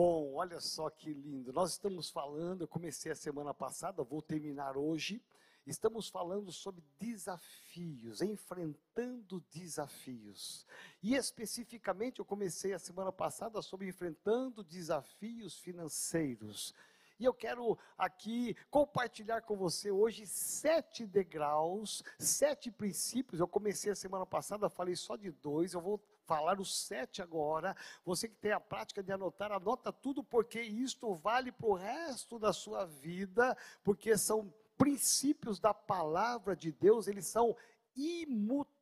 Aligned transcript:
bom, 0.00 0.32
olha 0.32 0.58
só 0.60 0.88
que 0.88 1.12
lindo. 1.12 1.52
Nós 1.52 1.72
estamos 1.72 2.08
falando, 2.08 2.62
eu 2.62 2.68
comecei 2.68 3.12
a 3.12 3.14
semana 3.14 3.52
passada, 3.52 4.02
vou 4.02 4.22
terminar 4.22 4.74
hoje. 4.74 5.22
Estamos 5.66 6.08
falando 6.08 6.50
sobre 6.50 6.82
desafios, 6.98 8.22
enfrentando 8.22 9.44
desafios. 9.52 10.66
E 11.02 11.14
especificamente 11.14 12.18
eu 12.18 12.24
comecei 12.24 12.72
a 12.72 12.78
semana 12.78 13.12
passada 13.12 13.60
sobre 13.60 13.88
enfrentando 13.88 14.64
desafios 14.64 15.58
financeiros. 15.58 16.74
E 17.18 17.26
eu 17.26 17.34
quero 17.34 17.78
aqui 17.98 18.56
compartilhar 18.70 19.42
com 19.42 19.54
você 19.54 19.90
hoje 19.90 20.26
sete 20.26 21.06
degraus, 21.06 22.02
sete 22.18 22.70
princípios. 22.70 23.38
Eu 23.38 23.46
comecei 23.46 23.92
a 23.92 23.94
semana 23.94 24.24
passada, 24.24 24.70
falei 24.70 24.96
só 24.96 25.14
de 25.14 25.30
dois, 25.30 25.74
eu 25.74 25.80
vou 25.82 26.00
falar 26.30 26.60
os 26.60 26.86
sete 26.86 27.20
agora. 27.20 27.76
Você 28.04 28.28
que 28.28 28.36
tem 28.36 28.52
a 28.52 28.60
prática 28.60 29.02
de 29.02 29.10
anotar, 29.10 29.50
anota 29.50 29.92
tudo, 29.92 30.22
porque 30.22 30.62
isto 30.62 31.12
vale 31.12 31.50
para 31.50 31.66
o 31.66 31.74
resto 31.74 32.38
da 32.38 32.52
sua 32.52 32.84
vida, 32.84 33.56
porque 33.82 34.16
são 34.16 34.54
princípios 34.78 35.58
da 35.58 35.74
palavra 35.74 36.54
de 36.54 36.70
Deus, 36.70 37.08
eles 37.08 37.26
são 37.26 37.56
imutáveis 37.96 38.79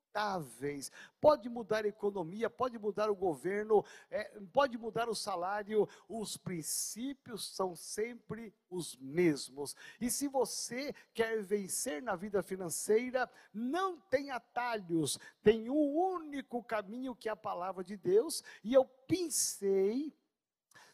Pode 1.20 1.48
mudar 1.48 1.84
a 1.84 1.88
economia, 1.88 2.48
pode 2.48 2.78
mudar 2.78 3.10
o 3.10 3.14
governo, 3.14 3.84
é, 4.10 4.24
pode 4.52 4.76
mudar 4.78 5.08
o 5.08 5.14
salário, 5.14 5.88
os 6.08 6.36
princípios 6.36 7.54
são 7.54 7.74
sempre 7.74 8.52
os 8.70 8.96
mesmos. 8.96 9.74
E 10.00 10.10
se 10.10 10.28
você 10.28 10.94
quer 11.14 11.42
vencer 11.42 12.02
na 12.02 12.16
vida 12.16 12.42
financeira, 12.42 13.30
não 13.52 13.98
tem 13.98 14.30
atalhos, 14.30 15.18
tem 15.42 15.70
um 15.70 15.96
único 15.96 16.62
caminho 16.62 17.14
que 17.14 17.28
é 17.28 17.32
a 17.32 17.36
palavra 17.36 17.84
de 17.84 17.96
Deus, 17.96 18.42
e 18.62 18.74
eu 18.74 18.84
pensei 19.06 20.12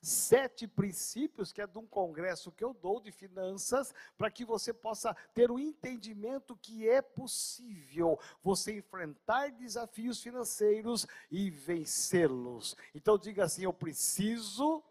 sete 0.05 0.67
princípios, 0.67 1.53
que 1.53 1.63
é 1.63 1.67
de 1.67 1.79
um 1.79 1.87
congresso 1.87 2.53
que 2.53 2.63
eu 2.63 2.75
dou 2.75 3.01
de 3.01 3.11
finanças, 3.11 3.95
para 4.19 4.31
que 4.31 4.45
você 4.45 4.73
possa 4.73 5.15
ter 5.33 5.51
o 5.51 5.55
um 5.55 5.59
entendimento 5.59 6.57
que 6.57 6.89
é 6.89 7.01
possível 7.01 8.19
você 8.43 8.77
enfrentar 8.77 9.51
desafios 9.53 10.23
financeiros 10.23 11.07
e 11.31 11.51
vencê-los. 11.51 12.77
Então 12.95 13.19
diga 13.19 13.45
assim: 13.45 13.65
eu 13.65 13.73
preciso, 13.73 14.83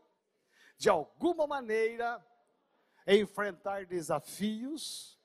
de 0.78 0.90
alguma 0.90 1.46
maneira, 1.46 2.26
enfrentar 3.06 3.86
desafios 3.86 5.20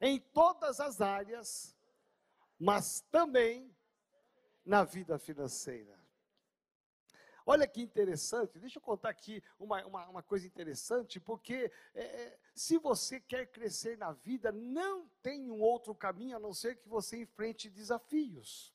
em 0.00 0.18
todas 0.18 0.80
as 0.80 1.00
áreas, 1.00 1.76
mas 2.58 3.00
também 3.10 3.74
na 4.64 4.84
vida 4.84 5.18
financeira. 5.18 6.01
Olha 7.44 7.66
que 7.66 7.82
interessante, 7.82 8.58
deixa 8.58 8.78
eu 8.78 8.82
contar 8.82 9.10
aqui 9.10 9.42
uma, 9.58 9.84
uma, 9.84 10.08
uma 10.08 10.22
coisa 10.22 10.46
interessante, 10.46 11.20
porque 11.20 11.70
é, 11.94 12.02
é, 12.02 12.38
se 12.54 12.78
você 12.78 13.20
quer 13.20 13.46
crescer 13.46 13.98
na 13.98 14.12
vida, 14.12 14.52
não 14.52 15.08
tem 15.22 15.50
um 15.50 15.60
outro 15.60 15.94
caminho 15.94 16.36
a 16.36 16.40
não 16.40 16.52
ser 16.52 16.76
que 16.76 16.88
você 16.88 17.20
enfrente 17.20 17.68
desafios. 17.68 18.71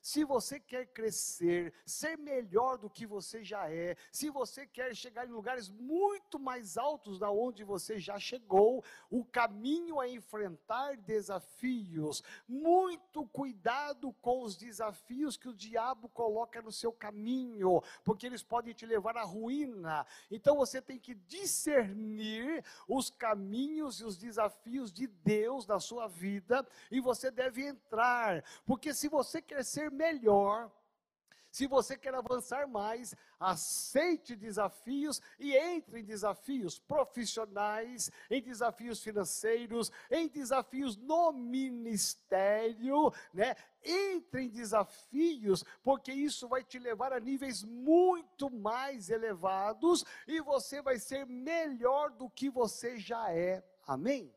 Se 0.00 0.24
você 0.24 0.58
quer 0.58 0.86
crescer, 0.86 1.72
ser 1.84 2.16
melhor 2.16 2.78
do 2.78 2.88
que 2.88 3.06
você 3.06 3.44
já 3.44 3.70
é, 3.70 3.96
se 4.10 4.30
você 4.30 4.66
quer 4.66 4.94
chegar 4.94 5.26
em 5.26 5.32
lugares 5.32 5.68
muito 5.68 6.38
mais 6.38 6.78
altos 6.78 7.18
da 7.18 7.30
onde 7.30 7.64
você 7.64 7.98
já 7.98 8.18
chegou, 8.18 8.82
o 9.10 9.24
caminho 9.24 10.00
é 10.00 10.08
enfrentar 10.08 10.96
desafios. 10.96 12.22
Muito 12.48 13.26
cuidado 13.26 14.12
com 14.20 14.42
os 14.42 14.56
desafios 14.56 15.36
que 15.36 15.48
o 15.48 15.54
diabo 15.54 16.08
coloca 16.08 16.62
no 16.62 16.72
seu 16.72 16.92
caminho, 16.92 17.82
porque 18.04 18.26
eles 18.26 18.42
podem 18.42 18.72
te 18.72 18.86
levar 18.86 19.16
à 19.16 19.22
ruína. 19.22 20.06
Então 20.30 20.56
você 20.56 20.80
tem 20.80 20.98
que 20.98 21.14
discernir 21.14 22.64
os 22.88 23.10
caminhos 23.10 24.00
e 24.00 24.04
os 24.04 24.16
desafios 24.16 24.90
de 24.92 25.06
Deus 25.06 25.66
na 25.66 25.78
sua 25.78 26.08
vida 26.08 26.66
e 26.90 27.00
você 27.00 27.30
deve 27.30 27.66
entrar, 27.66 28.42
porque 28.64 28.94
se 28.94 29.08
você 29.08 29.42
quer 29.42 29.64
ser 29.64 29.89
melhor. 29.90 30.70
Se 31.50 31.66
você 31.66 31.98
quer 31.98 32.14
avançar 32.14 32.68
mais, 32.68 33.14
aceite 33.38 34.36
desafios 34.36 35.20
e 35.38 35.56
entre 35.56 36.00
em 36.00 36.04
desafios 36.04 36.78
profissionais, 36.78 38.10
em 38.30 38.40
desafios 38.40 39.02
financeiros, 39.02 39.90
em 40.10 40.28
desafios 40.28 40.96
no 40.96 41.32
ministério, 41.32 43.12
né? 43.34 43.56
Entre 43.82 44.42
em 44.42 44.48
desafios, 44.48 45.64
porque 45.82 46.12
isso 46.12 46.46
vai 46.46 46.62
te 46.62 46.78
levar 46.78 47.12
a 47.12 47.18
níveis 47.18 47.64
muito 47.64 48.48
mais 48.48 49.10
elevados 49.10 50.04
e 50.28 50.40
você 50.40 50.80
vai 50.80 51.00
ser 51.00 51.26
melhor 51.26 52.10
do 52.10 52.30
que 52.30 52.48
você 52.48 52.96
já 52.96 53.32
é. 53.32 53.64
Amém? 53.84 54.32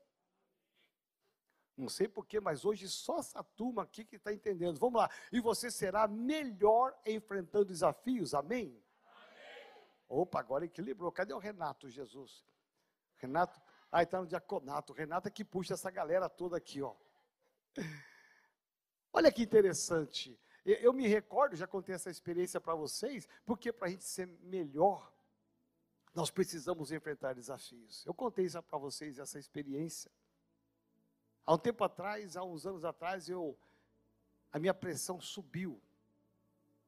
Não 1.76 1.90
sei 1.90 2.08
porquê, 2.08 2.40
mas 2.40 2.66
hoje 2.66 2.88
só 2.88 3.20
essa 3.20 3.44
turma 3.44 3.84
aqui 3.84 4.06
que 4.06 4.18
está 4.18 4.32
entendendo. 4.32 4.80
Vamos 4.80 5.02
lá. 5.02 5.10
E 5.32 5.40
você 5.40 5.72
será 5.72 6.08
melhor 6.08 6.96
enfrentando 7.06 7.66
desafios. 7.66 8.34
Amém? 8.34 8.80
Amém? 9.06 9.76
Opa, 10.08 10.40
agora 10.40 10.66
equilibrou. 10.66 11.12
Cadê 11.12 11.34
o 11.34 11.40
Renato, 11.40 11.90
Jesus? 11.90 12.46
Renato, 13.18 13.60
ah, 13.92 14.04
está 14.04 14.20
no 14.20 14.28
diaconato. 14.28 14.94
Renato 14.94 15.28
é 15.28 15.32
que 15.32 15.44
puxa 15.44 15.74
essa 15.74 15.90
galera 15.90 16.30
toda 16.30 16.58
aqui, 16.58 16.82
ó. 16.82 16.96
Olha 19.12 19.32
que 19.32 19.42
interessante. 19.42 20.40
Eu 20.66 20.94
me 20.94 21.08
recordo, 21.08 21.56
já 21.56 21.68
contei 21.68 21.94
essa 21.94 22.10
experiência 22.10 22.62
para 22.62 22.74
vocês, 22.74 23.28
porque 23.46 23.74
para 23.74 23.88
a 23.88 23.92
gente 23.92 24.04
ser 24.04 24.28
melhor, 24.28 25.14
nós 26.14 26.32
precisamos 26.32 26.92
enfrentar 26.92 27.34
desafios. 27.34 28.06
Eu 28.06 28.14
contei 28.14 28.46
isso 28.46 28.62
para 28.64 28.78
vocês, 28.78 29.20
essa 29.20 29.38
experiência. 29.38 30.12
Há 31.46 31.54
um 31.54 31.58
tempo 31.58 31.84
atrás, 31.84 32.38
há 32.38 32.44
uns 32.44 32.66
anos 32.66 32.86
atrás, 32.86 33.28
eu 33.28 33.58
a 34.52 34.60
minha 34.60 34.74
pressão 34.74 35.20
subiu. 35.20 35.82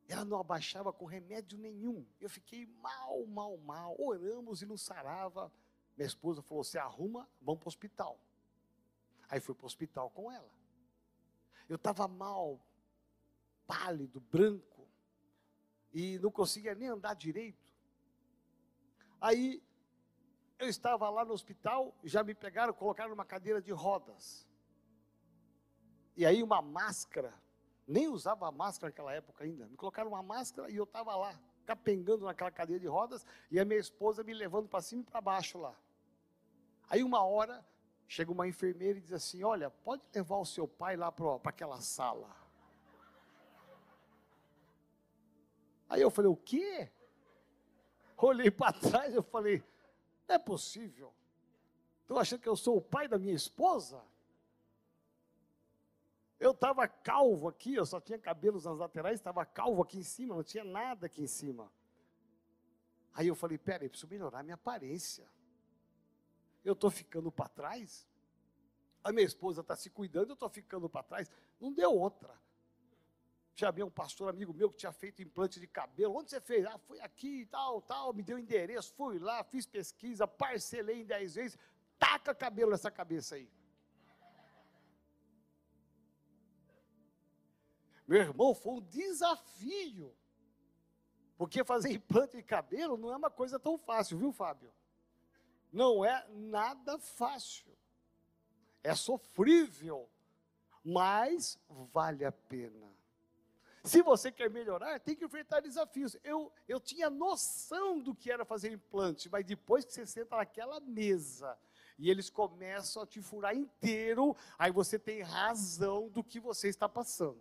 Ela 0.07 0.23
não 0.23 0.37
abaixava 0.37 0.93
com 0.93 1.05
remédio 1.05 1.57
nenhum. 1.57 2.05
Eu 2.21 2.29
fiquei 2.29 2.67
mal, 2.79 3.25
mal, 3.25 3.57
mal. 3.57 3.95
Oramos 3.99 4.61
e 4.61 4.65
não 4.65 4.77
sarava. 4.77 5.51
Minha 5.97 6.05
esposa 6.05 6.43
falou: 6.43 6.63
"Você 6.63 6.77
arruma, 6.77 7.27
vamos 7.41 7.59
para 7.59 7.67
o 7.67 7.69
hospital". 7.69 8.19
Aí 9.27 9.39
fui 9.39 9.55
para 9.55 9.63
o 9.63 9.65
hospital 9.65 10.11
com 10.11 10.31
ela. 10.31 10.53
Eu 11.67 11.77
estava 11.77 12.07
mal, 12.07 12.59
pálido, 13.65 14.19
branco, 14.19 14.87
e 15.91 16.19
não 16.19 16.29
conseguia 16.29 16.75
nem 16.75 16.89
andar 16.89 17.15
direito. 17.15 17.73
Aí 19.19 19.63
eu 20.59 20.67
estava 20.67 21.09
lá 21.09 21.25
no 21.25 21.33
hospital, 21.33 21.93
já 22.03 22.23
me 22.23 22.33
pegaram, 22.33 22.73
colocaram 22.73 23.09
numa 23.09 23.25
cadeira 23.25 23.61
de 23.61 23.71
rodas. 23.71 24.47
E 26.15 26.25
aí 26.25 26.41
uma 26.41 26.61
máscara, 26.61 27.33
nem 27.87 28.07
usava 28.07 28.49
máscara 28.51 28.89
naquela 28.89 29.13
época 29.13 29.43
ainda. 29.43 29.67
Me 29.67 29.75
colocaram 29.75 30.09
uma 30.09 30.23
máscara 30.23 30.69
e 30.69 30.75
eu 30.77 30.85
estava 30.85 31.15
lá, 31.15 31.37
capengando 31.65 32.25
naquela 32.25 32.51
cadeira 32.51 32.79
de 32.79 32.87
rodas, 32.87 33.25
e 33.51 33.59
a 33.59 33.65
minha 33.65 33.79
esposa 33.79 34.23
me 34.23 34.33
levando 34.33 34.69
para 34.69 34.81
cima 34.81 35.01
e 35.01 35.05
para 35.05 35.19
baixo 35.19 35.57
lá. 35.57 35.75
Aí 36.89 37.03
uma 37.03 37.23
hora, 37.23 37.65
chega 38.07 38.31
uma 38.31 38.47
enfermeira 38.47 38.97
e 38.97 39.01
diz 39.01 39.11
assim: 39.11 39.43
Olha, 39.43 39.69
pode 39.69 40.03
levar 40.13 40.37
o 40.37 40.45
seu 40.45 40.67
pai 40.67 40.95
lá 40.95 41.11
para 41.11 41.39
aquela 41.43 41.81
sala. 41.81 42.33
Aí 45.89 46.01
eu 46.01 46.09
falei: 46.09 46.31
O 46.31 46.37
quê? 46.37 46.89
Olhei 48.17 48.49
para 48.49 48.71
trás 48.71 49.13
e 49.13 49.17
eu 49.17 49.23
falei: 49.23 49.63
não 50.27 50.35
é 50.35 50.39
possível. 50.39 51.13
Estão 52.01 52.17
achando 52.17 52.41
que 52.41 52.49
eu 52.49 52.55
sou 52.55 52.77
o 52.77 52.81
pai 52.81 53.07
da 53.07 53.17
minha 53.17 53.33
esposa? 53.33 54.03
Eu 56.39 56.51
estava 56.51 56.87
calvo 56.87 57.47
aqui, 57.47 57.75
eu 57.75 57.85
só 57.85 57.99
tinha 57.99 58.19
cabelos 58.19 58.65
nas 58.65 58.77
laterais, 58.77 59.19
estava 59.19 59.45
calvo 59.45 59.81
aqui 59.81 59.99
em 59.99 60.03
cima, 60.03 60.35
não 60.35 60.43
tinha 60.43 60.63
nada 60.63 61.05
aqui 61.05 61.23
em 61.23 61.27
cima. 61.27 61.71
Aí 63.13 63.27
eu 63.27 63.35
falei, 63.35 63.57
peraí, 63.57 63.87
preciso 63.87 64.09
melhorar 64.09 64.43
minha 64.43 64.55
aparência. 64.55 65.27
Eu 66.63 66.73
estou 66.73 66.91
ficando 66.91 67.31
para 67.31 67.47
trás? 67.47 68.07
A 69.03 69.11
minha 69.11 69.25
esposa 69.25 69.61
está 69.61 69.75
se 69.75 69.89
cuidando, 69.89 70.31
eu 70.31 70.33
estou 70.33 70.49
ficando 70.49 70.89
para 70.89 71.03
trás. 71.03 71.31
Não 71.59 71.71
deu 71.71 71.93
outra. 71.93 72.37
Chamei 73.55 73.85
um 73.85 73.89
pastor 73.89 74.29
amigo 74.29 74.53
meu 74.53 74.69
que 74.69 74.75
tinha 74.75 74.91
feito 74.91 75.21
implante 75.21 75.61
de 75.61 75.67
cabelo. 75.67 76.17
Onde 76.17 76.29
você 76.29 76.41
fez? 76.41 76.65
Ah, 76.65 76.77
fui 76.77 76.99
aqui, 76.99 77.45
tal, 77.45 77.81
tal. 77.81 78.13
Me 78.13 78.21
deu 78.21 78.37
endereço, 78.37 78.93
fui 78.93 79.17
lá, 79.17 79.43
fiz 79.45 79.65
pesquisa, 79.65 80.27
parcelei 80.27 81.01
em 81.01 81.05
10 81.05 81.35
vezes. 81.35 81.57
Taca 81.97 82.35
cabelo 82.35 82.71
nessa 82.71 82.91
cabeça 82.91 83.35
aí. 83.35 83.49
Meu 88.05 88.19
irmão, 88.19 88.53
foi 88.53 88.73
um 88.73 88.81
desafio. 88.81 90.13
Porque 91.37 91.63
fazer 91.63 91.91
implante 91.91 92.35
de 92.35 92.43
cabelo 92.43 92.97
não 92.97 93.13
é 93.13 93.15
uma 93.15 93.31
coisa 93.31 93.57
tão 93.57 93.77
fácil, 93.77 94.17
viu, 94.17 94.33
Fábio? 94.33 94.71
Não 95.71 96.03
é 96.03 96.27
nada 96.29 96.99
fácil. 96.99 97.73
É 98.83 98.93
sofrível, 98.93 100.09
mas 100.83 101.57
vale 101.91 102.23
a 102.23 102.31
pena. 102.33 102.94
Se 103.85 104.01
você 104.01 104.31
quer 104.31 104.49
melhorar, 104.49 104.99
tem 104.99 105.15
que 105.15 105.23
enfrentar 105.23 105.59
desafios. 105.59 106.17
Eu, 106.23 106.51
eu 106.67 106.79
tinha 106.79 107.07
noção 107.07 107.99
do 107.99 108.15
que 108.15 108.31
era 108.31 108.43
fazer 108.43 108.71
implante, 108.71 109.29
mas 109.29 109.45
depois 109.45 109.85
que 109.85 109.93
você 109.93 110.07
senta 110.07 110.35
naquela 110.35 110.79
mesa 110.79 111.55
e 111.97 112.09
eles 112.09 112.27
começam 112.29 113.03
a 113.03 113.05
te 113.05 113.21
furar 113.21 113.55
inteiro, 113.55 114.35
aí 114.57 114.71
você 114.71 114.97
tem 114.97 115.21
razão 115.21 116.09
do 116.09 116.23
que 116.23 116.39
você 116.39 116.67
está 116.67 116.89
passando. 116.89 117.39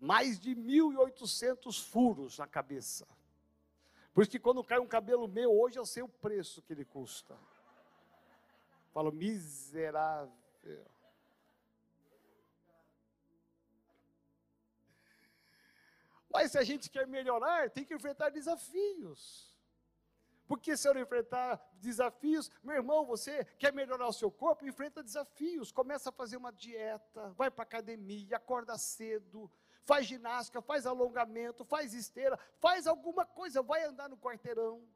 Mais 0.00 0.40
de 0.40 0.56
1.800 0.56 1.86
furos 1.86 2.38
na 2.38 2.46
cabeça. 2.46 3.06
Por 4.14 4.22
isso 4.22 4.30
que 4.30 4.38
quando 4.38 4.64
cai 4.64 4.78
um 4.78 4.86
cabelo 4.86 5.28
meu, 5.28 5.54
hoje 5.54 5.78
eu 5.78 5.84
sei 5.84 6.02
o 6.02 6.08
preço 6.08 6.62
que 6.62 6.72
ele 6.72 6.84
custa. 6.86 7.36
Falo, 8.94 9.12
miserável. 9.12 10.32
Mas 16.46 16.52
se 16.52 16.58
a 16.58 16.62
gente 16.62 16.88
quer 16.88 17.08
melhorar, 17.08 17.68
tem 17.70 17.84
que 17.84 17.92
enfrentar 17.92 18.28
desafios. 18.28 19.52
Porque 20.46 20.76
se 20.76 20.88
eu 20.88 20.94
não 20.94 21.00
enfrentar 21.00 21.60
desafios, 21.74 22.48
meu 22.62 22.76
irmão, 22.76 23.04
você 23.04 23.44
quer 23.58 23.72
melhorar 23.72 24.06
o 24.06 24.12
seu 24.12 24.30
corpo, 24.30 24.64
enfrenta 24.64 25.02
desafios. 25.02 25.72
Começa 25.72 26.10
a 26.10 26.12
fazer 26.12 26.36
uma 26.36 26.52
dieta, 26.52 27.30
vai 27.30 27.50
para 27.50 27.64
academia, 27.64 28.36
acorda 28.36 28.78
cedo, 28.78 29.50
faz 29.82 30.06
ginástica, 30.06 30.62
faz 30.62 30.86
alongamento, 30.86 31.64
faz 31.64 31.92
esteira, 31.92 32.38
faz 32.60 32.86
alguma 32.86 33.26
coisa, 33.26 33.60
vai 33.60 33.82
andar 33.82 34.08
no 34.08 34.16
quarteirão 34.16 34.86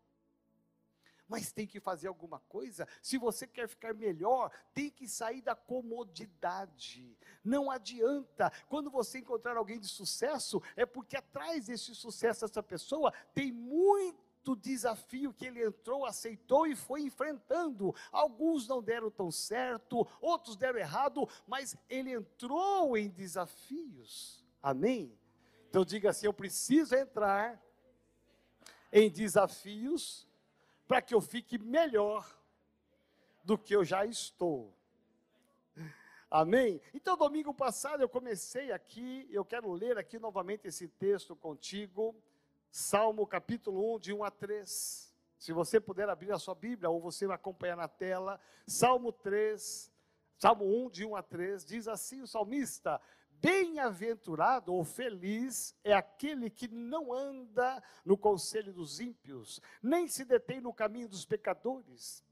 mas 1.30 1.52
tem 1.52 1.64
que 1.64 1.78
fazer 1.78 2.08
alguma 2.08 2.40
coisa. 2.40 2.88
Se 3.00 3.16
você 3.16 3.46
quer 3.46 3.68
ficar 3.68 3.94
melhor, 3.94 4.50
tem 4.74 4.90
que 4.90 5.06
sair 5.06 5.40
da 5.40 5.54
comodidade. 5.54 7.16
Não 7.44 7.70
adianta. 7.70 8.52
Quando 8.68 8.90
você 8.90 9.20
encontrar 9.20 9.56
alguém 9.56 9.78
de 9.78 9.86
sucesso, 9.86 10.60
é 10.74 10.84
porque 10.84 11.16
atrás 11.16 11.66
desse 11.66 11.94
sucesso, 11.94 12.44
essa 12.44 12.62
pessoa 12.62 13.12
tem 13.32 13.52
muito 13.52 14.56
desafio 14.56 15.32
que 15.32 15.46
ele 15.46 15.64
entrou, 15.64 16.04
aceitou 16.04 16.66
e 16.66 16.74
foi 16.74 17.02
enfrentando. 17.02 17.94
Alguns 18.10 18.66
não 18.66 18.82
deram 18.82 19.08
tão 19.08 19.30
certo, 19.30 20.04
outros 20.20 20.56
deram 20.56 20.80
errado, 20.80 21.28
mas 21.46 21.76
ele 21.88 22.10
entrou 22.10 22.96
em 22.96 23.08
desafios. 23.08 24.44
Amém? 24.60 25.16
Então 25.68 25.84
diga 25.84 26.10
assim: 26.10 26.26
eu 26.26 26.32
preciso 26.32 26.96
entrar 26.96 27.62
em 28.92 29.08
desafios 29.08 30.28
para 30.90 31.00
que 31.00 31.14
eu 31.14 31.20
fique 31.20 31.56
melhor 31.56 32.28
do 33.44 33.56
que 33.56 33.76
eu 33.76 33.84
já 33.84 34.04
estou. 34.04 34.74
Amém? 36.28 36.80
Então, 36.92 37.16
domingo 37.16 37.54
passado 37.54 38.00
eu 38.00 38.08
comecei 38.08 38.72
aqui, 38.72 39.24
eu 39.30 39.44
quero 39.44 39.72
ler 39.72 39.98
aqui 39.98 40.18
novamente 40.18 40.66
esse 40.66 40.88
texto 40.88 41.36
contigo, 41.36 42.12
Salmo 42.72 43.24
capítulo 43.24 43.94
1, 43.94 44.00
de 44.00 44.12
1 44.12 44.24
a 44.24 44.32
3. 44.32 45.14
Se 45.38 45.52
você 45.52 45.78
puder 45.78 46.08
abrir 46.08 46.32
a 46.32 46.40
sua 46.40 46.56
Bíblia 46.56 46.90
ou 46.90 47.00
você 47.00 47.24
vai 47.24 47.36
acompanhar 47.36 47.76
na 47.76 47.86
tela, 47.86 48.40
Salmo 48.66 49.12
3, 49.12 49.92
Salmo 50.38 50.86
1, 50.86 50.90
de 50.90 51.06
1 51.06 51.14
a 51.14 51.22
3, 51.22 51.64
diz 51.64 51.86
assim 51.86 52.20
o 52.20 52.26
salmista: 52.26 53.00
Bem-aventurado 53.40 54.74
ou 54.74 54.84
feliz 54.84 55.74
é 55.82 55.94
aquele 55.94 56.50
que 56.50 56.68
não 56.68 57.12
anda 57.12 57.82
no 58.04 58.16
conselho 58.16 58.72
dos 58.72 59.00
ímpios, 59.00 59.60
nem 59.82 60.06
se 60.06 60.26
detém 60.26 60.60
no 60.60 60.74
caminho 60.74 61.08
dos 61.08 61.24
pecadores, 61.24 62.22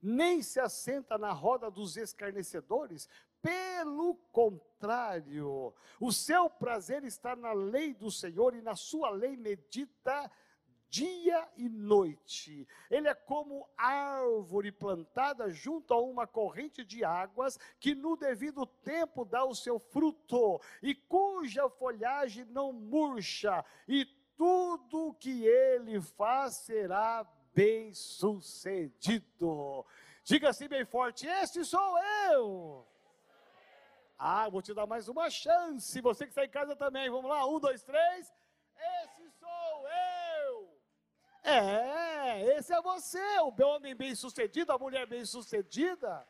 nem 0.00 0.40
se 0.40 0.60
assenta 0.60 1.18
na 1.18 1.32
roda 1.32 1.68
dos 1.68 1.96
escarnecedores. 1.96 3.08
Pelo 3.42 4.14
contrário, 4.30 5.74
o 5.98 6.12
seu 6.12 6.48
prazer 6.48 7.02
está 7.02 7.34
na 7.34 7.52
lei 7.52 7.92
do 7.92 8.10
Senhor 8.10 8.54
e 8.54 8.62
na 8.62 8.76
sua 8.76 9.10
lei 9.10 9.36
medita 9.36 10.30
dia 10.90 11.48
e 11.56 11.68
noite. 11.68 12.66
Ele 12.90 13.08
é 13.08 13.14
como 13.14 13.68
árvore 13.78 14.72
plantada 14.72 15.50
junto 15.50 15.94
a 15.94 16.00
uma 16.00 16.26
corrente 16.26 16.84
de 16.84 17.04
águas, 17.04 17.58
que 17.78 17.94
no 17.94 18.16
devido 18.16 18.66
tempo 18.66 19.24
dá 19.24 19.44
o 19.44 19.54
seu 19.54 19.78
fruto, 19.78 20.60
e 20.82 20.94
cuja 20.94 21.70
folhagem 21.70 22.44
não 22.46 22.72
murcha, 22.72 23.64
e 23.86 24.04
tudo 24.36 25.14
que 25.14 25.44
ele 25.44 26.00
faz 26.00 26.54
será 26.54 27.24
bem 27.54 27.94
sucedido. 27.94 29.86
Diga 30.24 30.48
assim 30.48 30.68
bem 30.68 30.84
forte: 30.84 31.26
Este 31.26 31.64
sou 31.64 31.98
eu. 32.30 32.86
Ah, 34.18 34.48
vou 34.48 34.60
te 34.60 34.74
dar 34.74 34.86
mais 34.86 35.08
uma 35.08 35.30
chance. 35.30 36.00
Você 36.00 36.24
que 36.24 36.30
está 36.30 36.44
em 36.44 36.50
casa 36.50 36.76
também. 36.76 37.08
Vamos 37.08 37.30
lá, 37.30 37.46
um, 37.46 37.58
dois, 37.58 37.82
três. 37.82 38.30
Esse. 39.02 39.19
É, 41.42 42.56
esse 42.58 42.72
é 42.72 42.80
você, 42.82 43.22
o 43.40 43.54
homem 43.64 43.94
bem-sucedido, 43.94 44.72
a 44.72 44.78
mulher 44.78 45.06
bem-sucedida. 45.06 46.26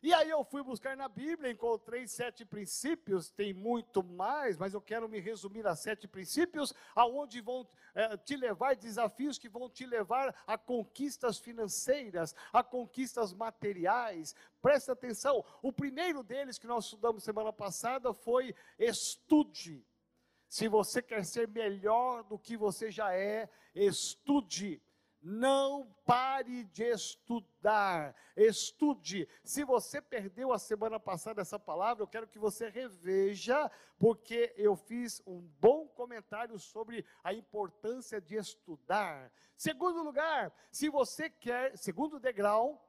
E 0.00 0.14
aí 0.14 0.30
eu 0.30 0.44
fui 0.44 0.62
buscar 0.62 0.96
na 0.96 1.08
Bíblia, 1.08 1.50
encontrei 1.50 2.06
sete 2.06 2.44
princípios, 2.44 3.30
tem 3.30 3.52
muito 3.52 4.00
mais, 4.00 4.56
mas 4.56 4.72
eu 4.72 4.80
quero 4.80 5.08
me 5.08 5.18
resumir 5.18 5.66
a 5.66 5.74
sete 5.74 6.06
princípios, 6.06 6.72
aonde 6.94 7.40
vão 7.40 7.68
é, 7.96 8.16
te 8.16 8.36
levar, 8.36 8.76
desafios 8.76 9.38
que 9.38 9.48
vão 9.48 9.68
te 9.68 9.84
levar 9.84 10.32
a 10.46 10.56
conquistas 10.56 11.38
financeiras, 11.38 12.32
a 12.52 12.62
conquistas 12.62 13.34
materiais. 13.34 14.36
Presta 14.62 14.92
atenção, 14.92 15.44
o 15.60 15.72
primeiro 15.72 16.22
deles 16.22 16.58
que 16.58 16.68
nós 16.68 16.84
estudamos 16.84 17.24
semana 17.24 17.52
passada 17.52 18.14
foi 18.14 18.54
estude. 18.78 19.84
Se 20.48 20.66
você 20.66 21.02
quer 21.02 21.24
ser 21.24 21.46
melhor 21.48 22.24
do 22.24 22.38
que 22.38 22.56
você 22.56 22.90
já 22.90 23.14
é, 23.14 23.48
estude. 23.74 24.82
Não 25.20 25.92
pare 26.06 26.62
de 26.64 26.84
estudar, 26.84 28.14
estude. 28.36 29.28
Se 29.42 29.64
você 29.64 30.00
perdeu 30.00 30.52
a 30.52 30.58
semana 30.58 30.98
passada 31.00 31.42
essa 31.42 31.58
palavra, 31.58 32.04
eu 32.04 32.08
quero 32.08 32.28
que 32.28 32.38
você 32.38 32.68
reveja, 32.68 33.68
porque 33.98 34.54
eu 34.56 34.76
fiz 34.76 35.20
um 35.26 35.40
bom 35.60 35.88
comentário 35.88 36.56
sobre 36.58 37.04
a 37.22 37.34
importância 37.34 38.20
de 38.20 38.36
estudar. 38.36 39.32
Segundo 39.56 40.04
lugar, 40.04 40.52
se 40.70 40.88
você 40.88 41.28
quer, 41.28 41.76
segundo 41.76 42.20
degrau, 42.20 42.87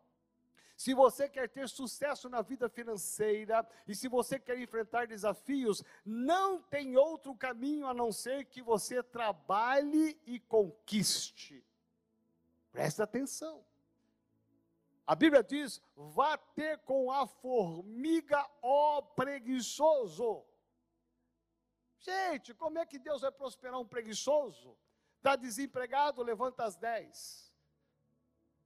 se 0.79 0.93
você 0.93 1.27
quer 1.27 1.49
ter 1.49 1.67
sucesso 1.67 2.29
na 2.29 2.41
vida 2.41 2.69
financeira 2.69 3.67
e 3.85 3.93
se 3.93 4.07
você 4.07 4.39
quer 4.39 4.57
enfrentar 4.57 5.07
desafios, 5.07 5.83
não 6.05 6.61
tem 6.61 6.95
outro 6.95 7.35
caminho 7.35 7.85
a 7.85 7.93
não 7.93 8.13
ser 8.13 8.45
que 8.45 8.61
você 8.61 9.03
trabalhe 9.03 10.17
e 10.25 10.39
conquiste. 10.39 11.61
Preste 12.71 13.01
atenção. 13.01 13.61
A 15.05 15.15
Bíblia 15.15 15.43
diz: 15.43 15.81
vá 15.97 16.37
ter 16.37 16.77
com 16.85 17.11
a 17.11 17.27
formiga, 17.27 18.49
ó 18.61 19.01
preguiçoso. 19.01 20.45
Gente, 21.97 22.53
como 22.53 22.79
é 22.79 22.85
que 22.85 22.97
Deus 22.97 23.19
vai 23.19 23.33
prosperar 23.33 23.77
um 23.77 23.85
preguiçoso? 23.85 24.77
Está 25.17 25.35
desempregado, 25.35 26.23
levanta 26.23 26.63
às 26.63 26.77
10. 26.77 27.48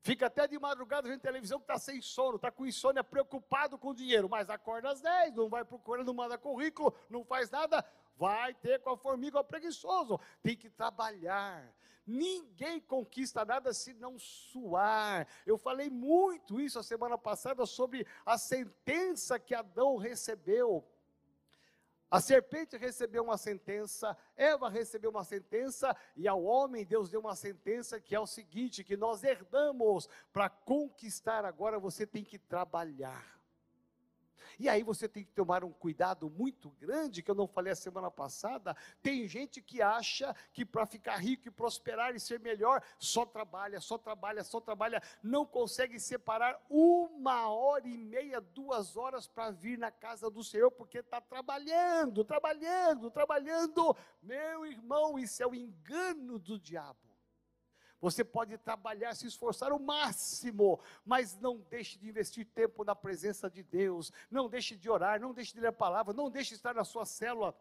Fica 0.04 0.26
até 0.26 0.46
de 0.46 0.60
madrugada 0.60 1.08
vendo 1.08 1.22
televisão 1.22 1.60
que 1.60 1.64
está 1.64 1.80
sem 1.80 2.02
sono, 2.02 2.36
está 2.36 2.52
com 2.52 2.66
insônia, 2.66 3.02
preocupado 3.02 3.78
com 3.78 3.92
o 3.92 3.96
dinheiro, 3.96 4.28
mas 4.30 4.50
acorda 4.50 4.90
às 4.90 5.00
10, 5.00 5.34
não 5.34 5.48
vai 5.48 5.64
procurando, 5.64 6.08
não 6.08 6.14
manda 6.14 6.38
currículo, 6.38 6.94
não 7.10 7.24
faz 7.24 7.50
nada, 7.50 7.86
vai 8.18 8.54
ter 8.54 8.82
com 8.82 8.90
a 8.90 8.98
formiga 8.98 9.40
o 9.40 9.44
preguiçoso. 9.46 10.20
Tem 10.42 10.58
que 10.58 10.70
trabalhar. 10.70 11.74
Ninguém 12.06 12.82
conquista 12.82 13.46
nada 13.46 13.74
se 13.74 13.94
não 13.94 14.20
suar. 14.20 15.26
Eu 15.46 15.58
falei 15.58 15.90
muito 15.90 16.60
isso 16.60 16.78
a 16.78 16.84
semana 16.84 17.18
passada 17.18 17.66
sobre 17.66 18.06
a 18.26 18.38
sentença 18.38 19.40
que 19.40 19.56
Adão 19.56 19.96
recebeu. 19.96 20.86
A 22.14 22.22
serpente 22.22 22.78
recebeu 22.78 23.24
uma 23.24 23.40
sentença, 23.40 24.16
Eva 24.38 24.70
recebeu 24.70 25.10
uma 25.10 25.24
sentença, 25.24 25.98
e 26.16 26.28
ao 26.28 26.44
homem 26.44 26.86
Deus 26.86 27.10
deu 27.10 27.20
uma 27.20 27.36
sentença 27.36 28.00
que 28.00 28.14
é 28.14 28.20
o 28.20 28.28
seguinte: 28.28 28.84
que 28.84 28.96
nós 28.96 29.24
herdamos 29.24 30.08
para 30.32 30.48
conquistar 30.48 31.44
agora 31.44 31.80
você 31.80 32.06
tem 32.06 32.24
que 32.24 32.38
trabalhar. 32.38 33.42
E 34.60 34.70
aí 34.70 34.84
você 34.84 35.08
tem 35.08 35.24
que 35.24 35.32
tomar 35.32 35.64
um 35.64 35.72
cuidado 35.72 36.30
muito 36.30 36.70
grande, 36.72 37.22
que 37.22 37.30
eu 37.32 37.36
não 37.36 37.48
falei 37.48 37.74
a 37.74 37.76
semana 37.76 38.10
passada. 38.12 38.76
Tem 39.02 39.28
gente 39.28 39.62
que 39.62 39.82
acha 39.82 40.36
que 40.52 40.66
para 40.66 40.86
ficar 40.86 41.18
rico 41.18 41.48
e 41.48 41.52
prosperar 41.52 42.16
e 42.16 42.20
ser 42.20 42.40
melhor, 42.40 42.84
só 42.98 43.26
trabalha, 43.26 43.80
só 43.80 43.98
trabalha, 43.98 44.44
só 44.44 44.60
trabalha, 44.60 45.02
não 45.22 45.46
consegue 45.46 46.00
separar 46.00 46.60
uma 46.70 47.50
hora 47.50 47.88
e 47.88 47.98
meia, 47.98 48.42
duas 48.42 48.98
horas 48.98 49.28
para 49.28 49.52
vir 49.52 49.78
na 49.78 49.92
casa 49.92 50.30
do 50.30 50.44
Senhor, 50.44 50.72
porque 50.72 51.00
está 51.00 51.22
trabalhando, 51.22 52.24
trabalhando, 52.24 53.12
trabalhando. 53.12 53.96
Meu 54.22 54.66
irmão, 54.66 55.18
isso 55.18 55.42
é 55.42 55.48
o 55.48 55.56
engano 55.56 56.40
do 56.40 56.60
diabo. 56.60 57.13
Você 58.04 58.22
pode 58.22 58.58
trabalhar, 58.58 59.16
se 59.16 59.26
esforçar 59.26 59.72
o 59.72 59.80
máximo, 59.80 60.78
mas 61.06 61.40
não 61.40 61.60
deixe 61.70 61.98
de 61.98 62.10
investir 62.10 62.46
tempo 62.46 62.84
na 62.84 62.94
presença 62.94 63.50
de 63.50 63.64
Deus. 63.64 64.12
Não 64.30 64.50
deixe 64.50 64.76
de 64.76 64.90
orar, 64.90 65.22
não 65.22 65.34
deixe 65.34 65.54
de 65.54 65.62
ler 65.62 65.68
a 65.68 65.72
palavra, 65.72 66.14
não 66.14 66.30
deixe 66.30 66.50
de 66.50 66.56
estar 66.56 66.76
na 66.76 66.84
sua 66.84 67.06
célula. 67.06 67.58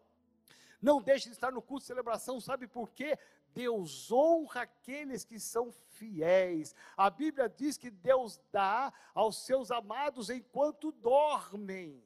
Não 0.81 1.01
deixe 1.01 1.29
de 1.29 1.35
estar 1.35 1.49
no 1.49 1.61
culto 1.61 1.83
de 1.83 1.87
celebração, 1.87 2.41
sabe 2.41 2.67
por 2.67 2.89
quê? 2.89 3.17
Deus 3.53 4.11
honra 4.11 4.63
aqueles 4.63 5.23
que 5.23 5.39
são 5.39 5.71
fiéis. 5.71 6.75
A 6.97 7.09
Bíblia 7.09 7.47
diz 7.47 7.77
que 7.77 7.89
Deus 7.89 8.37
dá 8.51 8.91
aos 9.15 9.45
seus 9.45 9.71
amados 9.71 10.29
enquanto 10.29 10.91
dormem. 10.91 12.03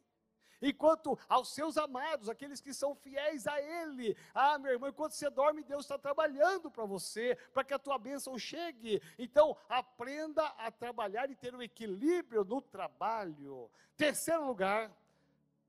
Enquanto 0.62 1.18
aos 1.30 1.54
seus 1.54 1.78
amados, 1.78 2.30
aqueles 2.30 2.60
que 2.60 2.74
são 2.74 2.96
fiéis 2.96 3.46
a 3.46 3.62
Ele. 3.62 4.18
Ah, 4.34 4.58
meu 4.58 4.72
irmão, 4.72 4.90
enquanto 4.90 5.12
você 5.12 5.30
dorme, 5.30 5.64
Deus 5.64 5.86
está 5.86 5.98
trabalhando 5.98 6.72
para 6.72 6.86
você, 6.86 7.38
para 7.54 7.64
que 7.64 7.74
a 7.74 7.80
tua 7.80 7.98
bênção 7.98 8.38
chegue. 8.38 9.02
Então, 9.20 9.56
aprenda 9.70 10.44
a 10.58 10.72
trabalhar 10.72 11.30
e 11.30 11.36
ter 11.36 11.54
um 11.54 11.62
equilíbrio 11.62 12.44
no 12.44 12.62
trabalho. 12.62 13.70
Terceiro 13.96 14.46
lugar, 14.46 14.92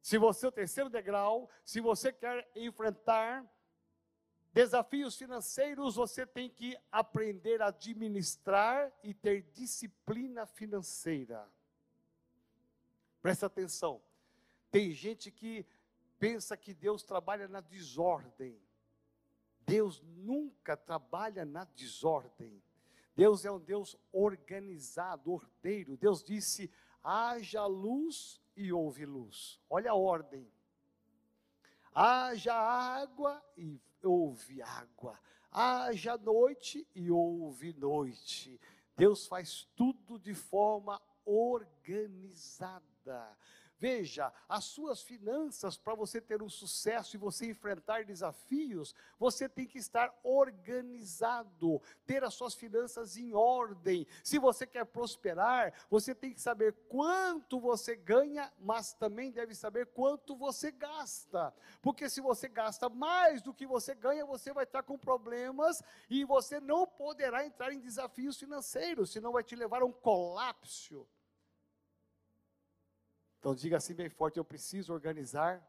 se 0.01 0.17
você, 0.17 0.47
o 0.47 0.53
terceiro 0.53 0.89
degrau, 0.89 1.51
se 1.65 1.81
você 1.81 2.13
quer 2.13 2.51
enfrentar 2.57 3.45
desafios 4.53 5.17
financeiros, 5.17 5.97
você 5.97 6.27
tem 6.27 6.49
que 6.49 6.77
aprender 6.91 7.61
a 7.61 7.67
administrar 7.67 8.91
e 9.03 9.13
ter 9.13 9.43
disciplina 9.53 10.47
financeira. 10.47 11.47
Presta 13.21 13.47
atenção. 13.47 14.01
Tem 14.71 14.93
gente 14.93 15.31
que 15.31 15.67
pensa 16.19 16.57
que 16.57 16.75
Deus 16.75 17.03
trabalha 17.03 17.49
na 17.49 17.61
desordem. 17.61 18.61
Deus 19.61 20.01
nunca 20.03 20.77
trabalha 20.77 21.45
na 21.45 21.65
desordem. 21.65 22.63
Deus 23.15 23.45
é 23.45 23.51
um 23.51 23.59
Deus 23.59 23.97
organizado, 24.13 25.33
ordeiro. 25.33 25.97
Deus 25.97 26.23
disse: 26.23 26.71
haja 27.03 27.67
luz 27.67 28.41
e 28.57 28.73
houve 28.73 29.05
luz. 29.05 29.61
Olha 29.69 29.91
a 29.91 29.95
ordem. 29.95 30.51
Haja 31.95 32.55
água 32.55 33.43
e 33.57 33.81
houve 34.03 34.63
água. 34.63 35.19
Haja 35.51 36.17
noite 36.17 36.87
e 36.95 37.11
houve 37.11 37.73
noite. 37.73 38.61
Deus 38.97 39.27
faz 39.27 39.65
tudo 39.75 40.19
de 40.19 40.35
forma 40.35 41.03
organizada. 41.25 42.89
Veja, 43.81 44.33
as 44.49 44.65
suas 44.65 45.01
finanças, 45.03 45.79
para 45.79 45.95
você 45.95 46.21
ter 46.21 46.43
um 46.43 46.49
sucesso 46.49 47.15
e 47.15 47.19
você 47.19 47.47
enfrentar 47.47 48.05
desafios, 48.05 48.93
você 49.17 49.49
tem 49.49 49.69
que 49.69 49.79
estar 49.79 50.13
organizado, 50.25 51.81
ter 52.05 52.25
as 52.25 52.35
suas 52.35 52.55
finanças 52.55 53.17
em 53.17 53.35
ordem. 53.35 54.05
Se 54.25 54.37
você 54.37 54.67
quer 54.67 54.85
prosperar, 54.85 55.73
você 55.89 56.13
tem 56.13 56.35
que 56.35 56.41
saber 56.41 56.73
quanto 56.89 57.61
você 57.61 57.95
ganha, 57.95 58.53
mas 58.59 58.95
também 58.95 59.31
deve 59.31 59.55
saber 59.55 59.87
quanto 59.87 60.35
você 60.35 60.73
gasta. 60.73 61.55
Porque 61.81 62.11
se 62.11 62.21
você 62.21 62.49
gasta 62.49 62.89
mais 62.89 63.43
do 63.43 63.55
que 63.55 63.65
você 63.65 63.95
ganha, 63.95 64.27
você 64.27 64.53
vai 64.53 64.65
estar 64.65 64.83
com 64.83 64.99
problemas 64.99 65.85
e 66.11 66.25
você 66.25 66.59
não 66.59 66.85
poderá 66.85 67.47
entrar 67.47 67.73
em 67.73 67.79
desafios 67.79 68.37
financeiros, 68.37 69.13
senão 69.13 69.31
vai 69.31 69.45
te 69.45 69.55
levar 69.55 69.83
a 69.83 69.87
um 69.87 69.93
colapso. 69.93 71.07
Então 73.39 73.55
diga 73.55 73.77
assim 73.77 73.95
bem 73.95 74.09
forte: 74.09 74.37
eu 74.37 74.45
preciso 74.45 74.93
organizar 74.93 75.67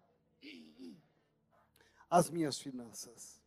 as 2.10 2.30
minhas 2.30 2.60
finanças. 2.60 3.40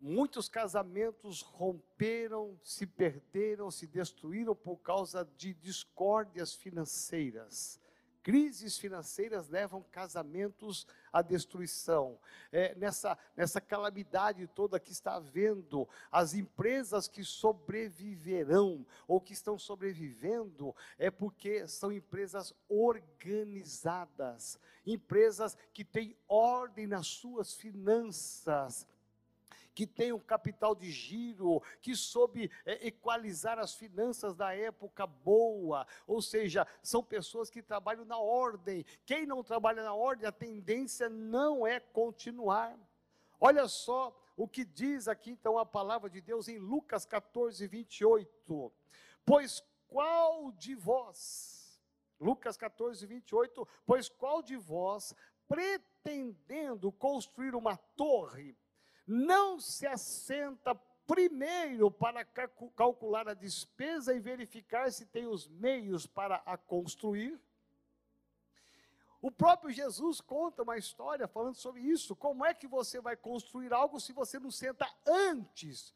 Muitos 0.00 0.48
casamentos 0.48 1.42
romperam, 1.42 2.58
se 2.64 2.86
perderam, 2.86 3.70
se 3.70 3.86
destruíram 3.86 4.54
por 4.54 4.78
causa 4.78 5.24
de 5.36 5.54
discórdias 5.54 6.54
financeiras. 6.54 7.79
Crises 8.22 8.76
financeiras 8.76 9.48
levam 9.48 9.82
casamentos 9.90 10.86
à 11.12 11.22
destruição. 11.22 12.18
É, 12.52 12.74
nessa, 12.74 13.16
nessa 13.36 13.60
calamidade 13.60 14.46
toda 14.48 14.78
que 14.78 14.92
está 14.92 15.14
havendo, 15.14 15.88
as 16.12 16.34
empresas 16.34 17.08
que 17.08 17.24
sobreviverão 17.24 18.86
ou 19.08 19.20
que 19.20 19.32
estão 19.32 19.58
sobrevivendo 19.58 20.74
é 20.98 21.10
porque 21.10 21.66
são 21.66 21.90
empresas 21.90 22.54
organizadas, 22.68 24.58
empresas 24.86 25.56
que 25.72 25.84
têm 25.84 26.14
ordem 26.28 26.86
nas 26.86 27.06
suas 27.06 27.54
finanças, 27.54 28.86
que 29.80 29.86
tem 29.86 30.12
um 30.12 30.18
capital 30.18 30.74
de 30.74 30.90
giro, 30.90 31.62
que 31.80 31.96
soube 31.96 32.50
é, 32.66 32.86
equalizar 32.86 33.58
as 33.58 33.74
finanças 33.74 34.36
da 34.36 34.54
época 34.54 35.06
boa, 35.06 35.86
ou 36.06 36.20
seja, 36.20 36.66
são 36.82 37.02
pessoas 37.02 37.48
que 37.48 37.62
trabalham 37.62 38.04
na 38.04 38.18
ordem. 38.18 38.84
Quem 39.06 39.24
não 39.24 39.42
trabalha 39.42 39.82
na 39.82 39.94
ordem, 39.94 40.28
a 40.28 40.32
tendência 40.32 41.08
não 41.08 41.66
é 41.66 41.80
continuar. 41.80 42.78
Olha 43.40 43.66
só 43.68 44.14
o 44.36 44.46
que 44.46 44.66
diz 44.66 45.08
aqui 45.08 45.30
então 45.30 45.56
a 45.56 45.64
palavra 45.64 46.10
de 46.10 46.20
Deus 46.20 46.46
em 46.46 46.58
Lucas 46.58 47.06
14, 47.06 47.66
28. 47.66 48.70
Pois 49.24 49.64
qual 49.88 50.52
de 50.52 50.74
vós, 50.74 51.80
Lucas 52.20 52.54
14, 52.58 53.06
28, 53.06 53.66
pois 53.86 54.10
qual 54.10 54.42
de 54.42 54.58
vós, 54.58 55.14
pretendendo 55.48 56.92
construir 56.92 57.54
uma 57.54 57.78
torre, 57.78 58.54
não 59.10 59.58
se 59.58 59.88
assenta 59.88 60.72
primeiro 61.04 61.90
para 61.90 62.24
calcular 62.24 63.28
a 63.28 63.34
despesa 63.34 64.14
e 64.14 64.20
verificar 64.20 64.92
se 64.92 65.04
tem 65.04 65.26
os 65.26 65.48
meios 65.48 66.06
para 66.06 66.36
a 66.46 66.56
construir. 66.56 67.36
O 69.20 69.28
próprio 69.28 69.72
Jesus 69.72 70.20
conta 70.20 70.62
uma 70.62 70.78
história 70.78 71.26
falando 71.26 71.56
sobre 71.56 71.80
isso. 71.80 72.14
Como 72.14 72.44
é 72.44 72.54
que 72.54 72.68
você 72.68 73.00
vai 73.00 73.16
construir 73.16 73.72
algo 73.72 73.98
se 73.98 74.12
você 74.12 74.38
não 74.38 74.52
senta 74.52 74.88
antes 75.04 75.92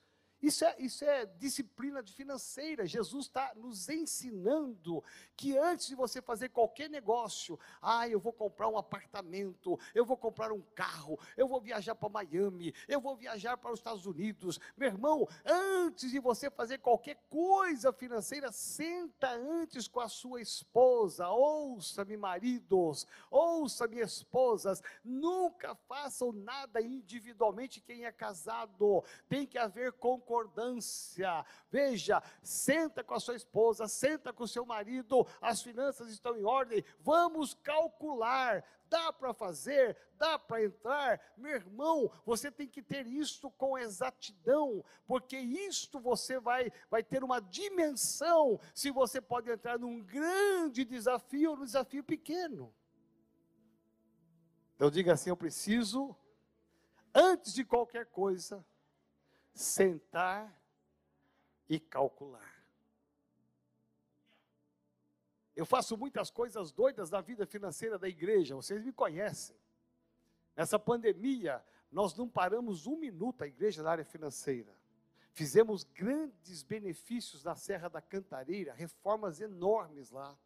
isso 0.46 0.64
é, 0.64 0.76
isso 0.78 1.04
é 1.04 1.24
disciplina 1.24 2.02
financeira. 2.02 2.86
Jesus 2.86 3.26
está 3.26 3.54
nos 3.54 3.88
ensinando 3.88 5.02
que 5.34 5.56
antes 5.56 5.86
de 5.86 5.94
você 5.94 6.20
fazer 6.20 6.50
qualquer 6.50 6.90
negócio, 6.90 7.58
ah, 7.80 8.06
eu 8.06 8.20
vou 8.20 8.32
comprar 8.32 8.68
um 8.68 8.76
apartamento, 8.76 9.78
eu 9.94 10.04
vou 10.04 10.18
comprar 10.18 10.52
um 10.52 10.60
carro, 10.74 11.18
eu 11.34 11.48
vou 11.48 11.62
viajar 11.62 11.94
para 11.94 12.10
Miami, 12.10 12.74
eu 12.86 13.00
vou 13.00 13.16
viajar 13.16 13.56
para 13.56 13.72
os 13.72 13.80
Estados 13.80 14.04
Unidos. 14.04 14.60
Meu 14.76 14.88
irmão, 14.88 15.26
antes 15.46 16.10
de 16.10 16.18
você 16.18 16.50
fazer 16.50 16.78
qualquer 16.78 17.16
coisa 17.30 17.90
financeira, 17.90 18.52
senta 18.52 19.30
antes 19.30 19.88
com 19.88 20.00
a 20.00 20.08
sua 20.08 20.42
esposa. 20.42 21.28
Ouça-me, 21.28 22.18
maridos, 22.18 23.06
ouça-me, 23.30 24.00
esposas. 24.00 24.82
Nunca 25.02 25.74
façam 25.88 26.32
nada 26.32 26.82
individualmente 26.82 27.80
quem 27.80 28.04
é 28.04 28.12
casado. 28.12 29.02
Tem 29.26 29.46
que 29.46 29.56
haver 29.56 29.92
concordância 29.92 30.33
concordância. 30.34 31.44
Veja, 31.70 32.22
senta 32.42 33.04
com 33.04 33.14
a 33.14 33.20
sua 33.20 33.36
esposa, 33.36 33.86
senta 33.86 34.32
com 34.32 34.44
o 34.44 34.48
seu 34.48 34.66
marido, 34.66 35.26
as 35.40 35.62
finanças 35.62 36.10
estão 36.10 36.36
em 36.36 36.44
ordem, 36.44 36.84
vamos 37.00 37.54
calcular. 37.54 38.64
Dá 38.88 39.12
para 39.12 39.32
fazer, 39.32 39.96
dá 40.16 40.38
para 40.38 40.62
entrar, 40.62 41.20
meu 41.36 41.52
irmão, 41.52 42.10
você 42.24 42.50
tem 42.50 42.68
que 42.68 42.82
ter 42.82 43.06
isto 43.06 43.50
com 43.50 43.78
exatidão, 43.78 44.84
porque 45.06 45.36
isto 45.36 45.98
você 45.98 46.38
vai, 46.38 46.70
vai 46.90 47.02
ter 47.02 47.24
uma 47.24 47.40
dimensão 47.40 48.60
se 48.72 48.90
você 48.90 49.20
pode 49.20 49.50
entrar 49.50 49.78
num 49.78 50.02
grande 50.02 50.84
desafio 50.84 51.52
ou 51.52 51.56
num 51.56 51.64
desafio 51.64 52.04
pequeno. 52.04 52.72
Então 54.76 54.90
diga 54.90 55.14
assim: 55.14 55.30
eu 55.30 55.36
preciso, 55.36 56.14
antes 57.12 57.52
de 57.52 57.64
qualquer 57.64 58.06
coisa, 58.06 58.64
sentar 59.54 60.52
e 61.68 61.78
calcular. 61.78 62.52
Eu 65.54 65.64
faço 65.64 65.96
muitas 65.96 66.30
coisas 66.30 66.72
doidas 66.72 67.10
na 67.10 67.20
vida 67.20 67.46
financeira 67.46 67.96
da 67.98 68.08
igreja, 68.08 68.56
vocês 68.56 68.84
me 68.84 68.92
conhecem. 68.92 69.56
Nessa 70.56 70.78
pandemia, 70.78 71.64
nós 71.90 72.14
não 72.16 72.28
paramos 72.28 72.86
um 72.86 72.96
minuto 72.96 73.42
a 73.42 73.46
igreja 73.46 73.82
na 73.82 73.90
área 73.92 74.04
financeira. 74.04 74.76
Fizemos 75.32 75.84
grandes 75.84 76.62
benefícios 76.62 77.44
na 77.44 77.54
Serra 77.54 77.88
da 77.88 78.00
Cantareira, 78.00 78.72
reformas 78.72 79.40
enormes 79.40 80.10
lá. 80.10 80.36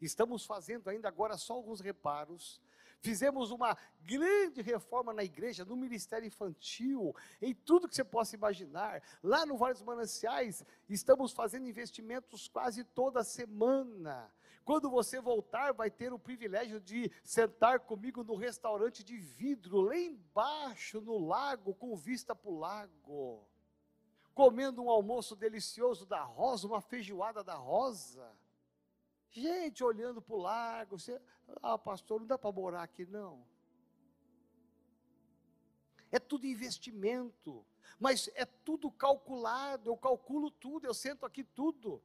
Estamos 0.00 0.44
fazendo 0.44 0.88
ainda 0.88 1.08
agora 1.08 1.36
só 1.36 1.54
alguns 1.54 1.80
reparos. 1.80 2.60
Fizemos 3.02 3.50
uma 3.50 3.76
grande 4.04 4.62
reforma 4.62 5.12
na 5.12 5.24
igreja, 5.24 5.64
no 5.64 5.74
ministério 5.74 6.24
infantil, 6.24 7.14
em 7.40 7.52
tudo 7.52 7.88
que 7.88 7.96
você 7.96 8.04
possa 8.04 8.36
imaginar. 8.36 9.02
Lá 9.20 9.44
no 9.44 9.56
Vale 9.56 9.74
dos 9.74 9.82
Mananciais, 9.82 10.64
estamos 10.88 11.32
fazendo 11.32 11.68
investimentos 11.68 12.46
quase 12.46 12.84
toda 12.84 13.24
semana. 13.24 14.32
Quando 14.64 14.88
você 14.88 15.20
voltar, 15.20 15.72
vai 15.72 15.90
ter 15.90 16.12
o 16.12 16.18
privilégio 16.18 16.78
de 16.78 17.10
sentar 17.24 17.80
comigo 17.80 18.22
no 18.22 18.36
restaurante 18.36 19.02
de 19.02 19.18
vidro, 19.18 19.80
lá 19.80 19.96
embaixo 19.96 21.00
no 21.00 21.18
lago, 21.18 21.74
com 21.74 21.96
vista 21.96 22.36
para 22.36 22.50
o 22.50 22.58
lago. 22.58 23.44
comendo 24.32 24.80
um 24.80 24.88
almoço 24.88 25.34
delicioso 25.34 26.06
da 26.06 26.22
Rosa, 26.22 26.66
uma 26.66 26.80
feijoada 26.80 27.42
da 27.42 27.54
Rosa. 27.54 28.30
Gente 29.32 29.82
olhando 29.82 30.20
para 30.20 30.34
o 30.34 30.38
lago, 30.38 30.98
você, 30.98 31.20
ah, 31.62 31.78
pastor, 31.78 32.20
não 32.20 32.26
dá 32.26 32.38
para 32.38 32.52
morar 32.52 32.82
aqui 32.82 33.06
não. 33.06 33.44
É 36.10 36.18
tudo 36.18 36.46
investimento, 36.46 37.64
mas 37.98 38.28
é 38.34 38.44
tudo 38.44 38.90
calculado, 38.90 39.90
eu 39.90 39.96
calculo 39.96 40.50
tudo, 40.50 40.86
eu 40.86 40.92
sento 40.92 41.24
aqui 41.24 41.42
tudo 41.42 42.02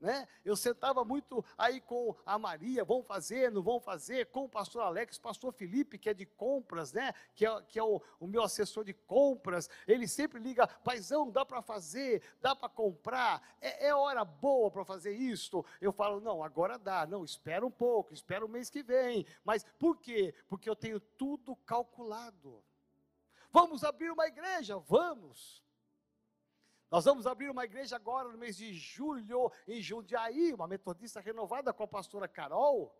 né? 0.00 0.26
Eu 0.44 0.56
sentava 0.56 1.04
muito 1.04 1.44
aí 1.56 1.80
com 1.80 2.14
a 2.24 2.38
Maria, 2.38 2.84
vão 2.84 3.02
fazer, 3.02 3.50
não 3.50 3.62
vão 3.62 3.80
fazer, 3.80 4.26
com 4.26 4.44
o 4.44 4.48
pastor 4.48 4.82
Alex, 4.82 5.18
pastor 5.18 5.52
Felipe, 5.52 5.98
que 5.98 6.08
é 6.08 6.14
de 6.14 6.24
compras, 6.24 6.92
né? 6.92 7.12
Que 7.34 7.46
é, 7.46 7.62
que 7.62 7.78
é 7.78 7.82
o, 7.82 8.00
o 8.20 8.26
meu 8.26 8.42
assessor 8.42 8.84
de 8.84 8.92
compras. 8.92 9.68
Ele 9.86 10.06
sempre 10.06 10.40
liga, 10.40 10.66
paizão, 10.66 11.30
dá 11.30 11.44
para 11.44 11.62
fazer, 11.62 12.22
dá 12.40 12.54
para 12.54 12.68
comprar, 12.68 13.42
é, 13.60 13.88
é, 13.88 13.94
hora 13.94 14.24
boa 14.24 14.70
para 14.70 14.84
fazer 14.84 15.12
isto. 15.12 15.64
Eu 15.80 15.92
falo, 15.92 16.20
não, 16.20 16.42
agora 16.42 16.78
dá, 16.78 17.06
não, 17.06 17.24
espera 17.24 17.66
um 17.66 17.70
pouco, 17.70 18.14
espera 18.14 18.44
o 18.44 18.48
mês 18.48 18.70
que 18.70 18.82
vem. 18.82 19.26
Mas 19.44 19.64
por 19.78 19.98
quê? 19.98 20.34
Porque 20.48 20.68
eu 20.68 20.76
tenho 20.76 21.00
tudo 21.00 21.56
calculado. 21.56 22.62
Vamos 23.50 23.82
abrir 23.82 24.10
uma 24.10 24.26
igreja? 24.26 24.78
Vamos. 24.78 25.62
Nós 26.90 27.04
vamos 27.04 27.26
abrir 27.26 27.50
uma 27.50 27.64
igreja 27.64 27.96
agora 27.96 28.28
no 28.28 28.38
mês 28.38 28.56
de 28.56 28.72
julho, 28.72 29.52
em 29.66 29.80
Jundiaí, 29.80 30.54
uma 30.54 30.66
metodista 30.66 31.20
renovada 31.20 31.72
com 31.72 31.82
a 31.82 31.88
pastora 31.88 32.26
Carol. 32.26 32.94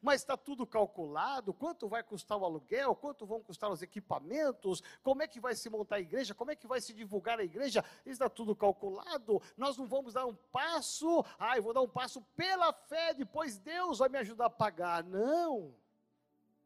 Mas 0.00 0.20
está 0.20 0.36
tudo 0.36 0.66
calculado, 0.66 1.52
quanto 1.52 1.88
vai 1.88 2.02
custar 2.02 2.38
o 2.38 2.44
aluguel, 2.44 2.94
quanto 2.94 3.26
vão 3.26 3.42
custar 3.42 3.70
os 3.70 3.82
equipamentos, 3.82 4.82
como 5.02 5.22
é 5.22 5.28
que 5.28 5.40
vai 5.40 5.54
se 5.54 5.68
montar 5.68 5.96
a 5.96 6.00
igreja, 6.00 6.34
como 6.34 6.52
é 6.52 6.56
que 6.56 6.66
vai 6.66 6.80
se 6.80 6.94
divulgar 6.94 7.38
a 7.40 7.44
igreja, 7.44 7.84
está 8.06 8.28
tudo 8.28 8.54
calculado. 8.54 9.42
Nós 9.56 9.76
não 9.76 9.86
vamos 9.86 10.14
dar 10.14 10.24
um 10.24 10.34
passo, 10.34 11.24
ah, 11.38 11.56
eu 11.56 11.62
vou 11.62 11.74
dar 11.74 11.82
um 11.82 11.88
passo 11.88 12.22
pela 12.36 12.72
fé, 12.72 13.12
depois 13.12 13.58
Deus 13.58 13.98
vai 13.98 14.08
me 14.08 14.18
ajudar 14.18 14.46
a 14.46 14.50
pagar. 14.50 15.04
Não. 15.04 15.74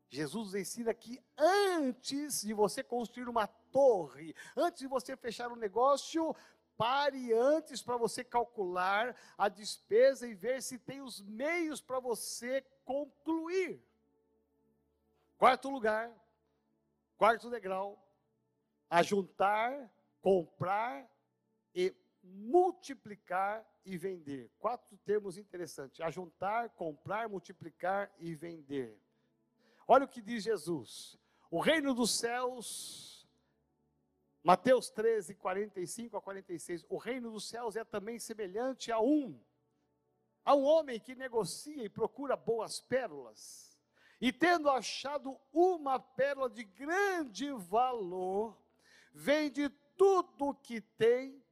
Jesus 0.08 0.54
ensina 0.54 0.94
que 0.94 1.20
antes 1.36 2.42
de 2.42 2.54
você 2.54 2.82
construir 2.82 3.28
uma 3.28 3.46
torre, 3.46 4.34
antes 4.56 4.80
de 4.80 4.86
você 4.86 5.16
fechar 5.16 5.50
um 5.50 5.56
negócio, 5.56 6.34
Pare 6.76 7.32
antes 7.32 7.82
para 7.82 7.96
você 7.96 8.22
calcular 8.22 9.16
a 9.38 9.48
despesa 9.48 10.26
e 10.26 10.34
ver 10.34 10.62
se 10.62 10.78
tem 10.78 11.00
os 11.00 11.22
meios 11.22 11.80
para 11.80 11.98
você 11.98 12.62
concluir. 12.84 13.82
Quarto 15.38 15.70
lugar, 15.70 16.10
quarto 17.16 17.48
degrau, 17.50 18.02
ajuntar, 18.90 19.90
comprar 20.20 21.08
e 21.74 21.94
multiplicar 22.22 23.64
e 23.84 23.96
vender. 23.96 24.50
Quatro 24.58 24.96
termos 24.98 25.38
interessantes: 25.38 26.00
ajuntar, 26.00 26.70
comprar, 26.70 27.28
multiplicar 27.28 28.12
e 28.18 28.34
vender. 28.34 29.00
Olha 29.86 30.04
o 30.04 30.08
que 30.08 30.20
diz 30.20 30.42
Jesus: 30.42 31.18
o 31.50 31.60
reino 31.60 31.94
dos 31.94 32.18
céus 32.18 33.15
Mateus 34.46 34.88
13, 34.90 35.34
45 35.34 36.16
a 36.16 36.22
46. 36.22 36.86
O 36.88 36.98
reino 36.98 37.32
dos 37.32 37.48
céus 37.48 37.74
é 37.74 37.82
também 37.82 38.16
semelhante 38.16 38.92
a 38.92 39.00
um, 39.00 39.42
a 40.44 40.54
um 40.54 40.62
homem 40.62 41.00
que 41.00 41.16
negocia 41.16 41.82
e 41.82 41.88
procura 41.88 42.36
boas 42.36 42.80
pérolas. 42.80 43.76
E 44.20 44.32
tendo 44.32 44.70
achado 44.70 45.36
uma 45.52 45.98
pérola 45.98 46.48
de 46.48 46.62
grande 46.62 47.50
valor, 47.54 48.56
vende 49.12 49.68
tudo 49.96 50.50
o 50.50 50.54
que 50.54 50.80
tem, 50.80 51.44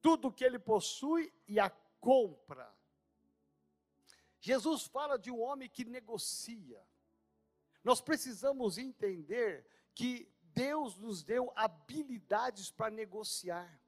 tudo 0.00 0.28
o 0.28 0.32
que 0.32 0.42
ele 0.42 0.58
possui 0.58 1.30
e 1.46 1.60
a 1.60 1.68
compra. 2.00 2.74
Jesus 4.40 4.86
fala 4.86 5.18
de 5.18 5.30
um 5.30 5.42
homem 5.42 5.68
que 5.68 5.84
negocia. 5.84 6.82
Nós 7.84 8.00
precisamos 8.00 8.78
entender 8.78 9.66
que 9.94 10.34
Deus 10.56 10.96
nos 10.96 11.22
deu 11.22 11.52
habilidades 11.54 12.70
para 12.70 12.90
negociar. 12.90 13.78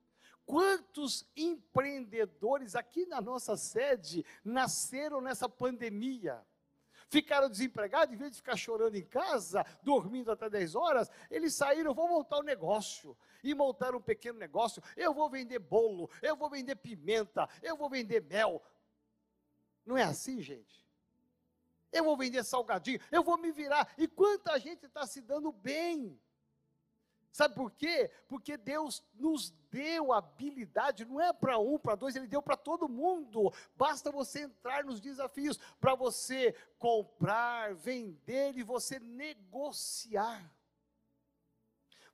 Quantos 0.45 1.27
empreendedores 1.35 2.77
aqui 2.77 3.07
na 3.07 3.23
nossa 3.23 3.57
sede 3.57 4.25
nasceram 4.45 5.23
nessa 5.23 5.49
pandemia? 5.49 6.47
Ficaram 7.09 7.49
desempregados, 7.49 8.15
em 8.15 8.19
vez 8.19 8.33
de 8.33 8.37
ficar 8.37 8.55
chorando 8.55 8.97
em 8.97 9.05
casa, 9.05 9.65
dormindo 9.83 10.31
até 10.31 10.51
10 10.51 10.75
horas, 10.75 11.11
eles 11.31 11.55
saíram, 11.55 11.95
vou 11.95 12.07
montar 12.07 12.39
um 12.39 12.43
negócio. 12.43 13.17
E 13.43 13.55
montaram 13.55 13.97
um 13.97 14.03
pequeno 14.03 14.39
negócio. 14.39 14.83
Eu 14.95 15.15
vou 15.15 15.31
vender 15.31 15.59
bolo, 15.59 16.11
eu 16.21 16.37
vou 16.37 16.51
vender 16.51 16.77
pimenta, 16.77 17.49
eu 17.63 17.79
vou 17.79 17.89
vender 17.89 18.23
mel. 18.25 18.63
Não 19.87 19.97
é 19.97 20.03
assim, 20.03 20.43
gente? 20.43 20.87
Eu 21.91 22.05
vou 22.05 22.17
vender 22.17 22.45
salgadinho, 22.45 23.01
eu 23.11 23.23
vou 23.23 23.39
me 23.39 23.51
virar. 23.51 23.91
E 23.97 24.07
quanta 24.07 24.59
gente 24.59 24.85
está 24.85 25.07
se 25.07 25.23
dando 25.23 25.51
bem 25.51 26.21
Sabe 27.33 27.55
por 27.55 27.71
quê? 27.71 28.11
Porque 28.27 28.57
Deus 28.57 29.03
nos 29.15 29.51
deu 29.71 30.13
habilidade, 30.13 31.05
não 31.05 31.21
é 31.21 31.33
para 31.33 31.59
um, 31.59 31.79
para 31.79 31.95
dois, 31.95 32.17
Ele 32.17 32.27
deu 32.27 32.43
para 32.43 32.57
todo 32.57 32.89
mundo. 32.89 33.53
Basta 33.77 34.11
você 34.11 34.43
entrar 34.43 34.85
nos 34.85 35.01
desafios 35.01 35.59
para 35.81 35.95
você 35.95 36.55
comprar, 36.79 37.75
vender 37.75 38.57
e 38.57 38.63
você 38.63 38.99
negociar. 38.99 40.51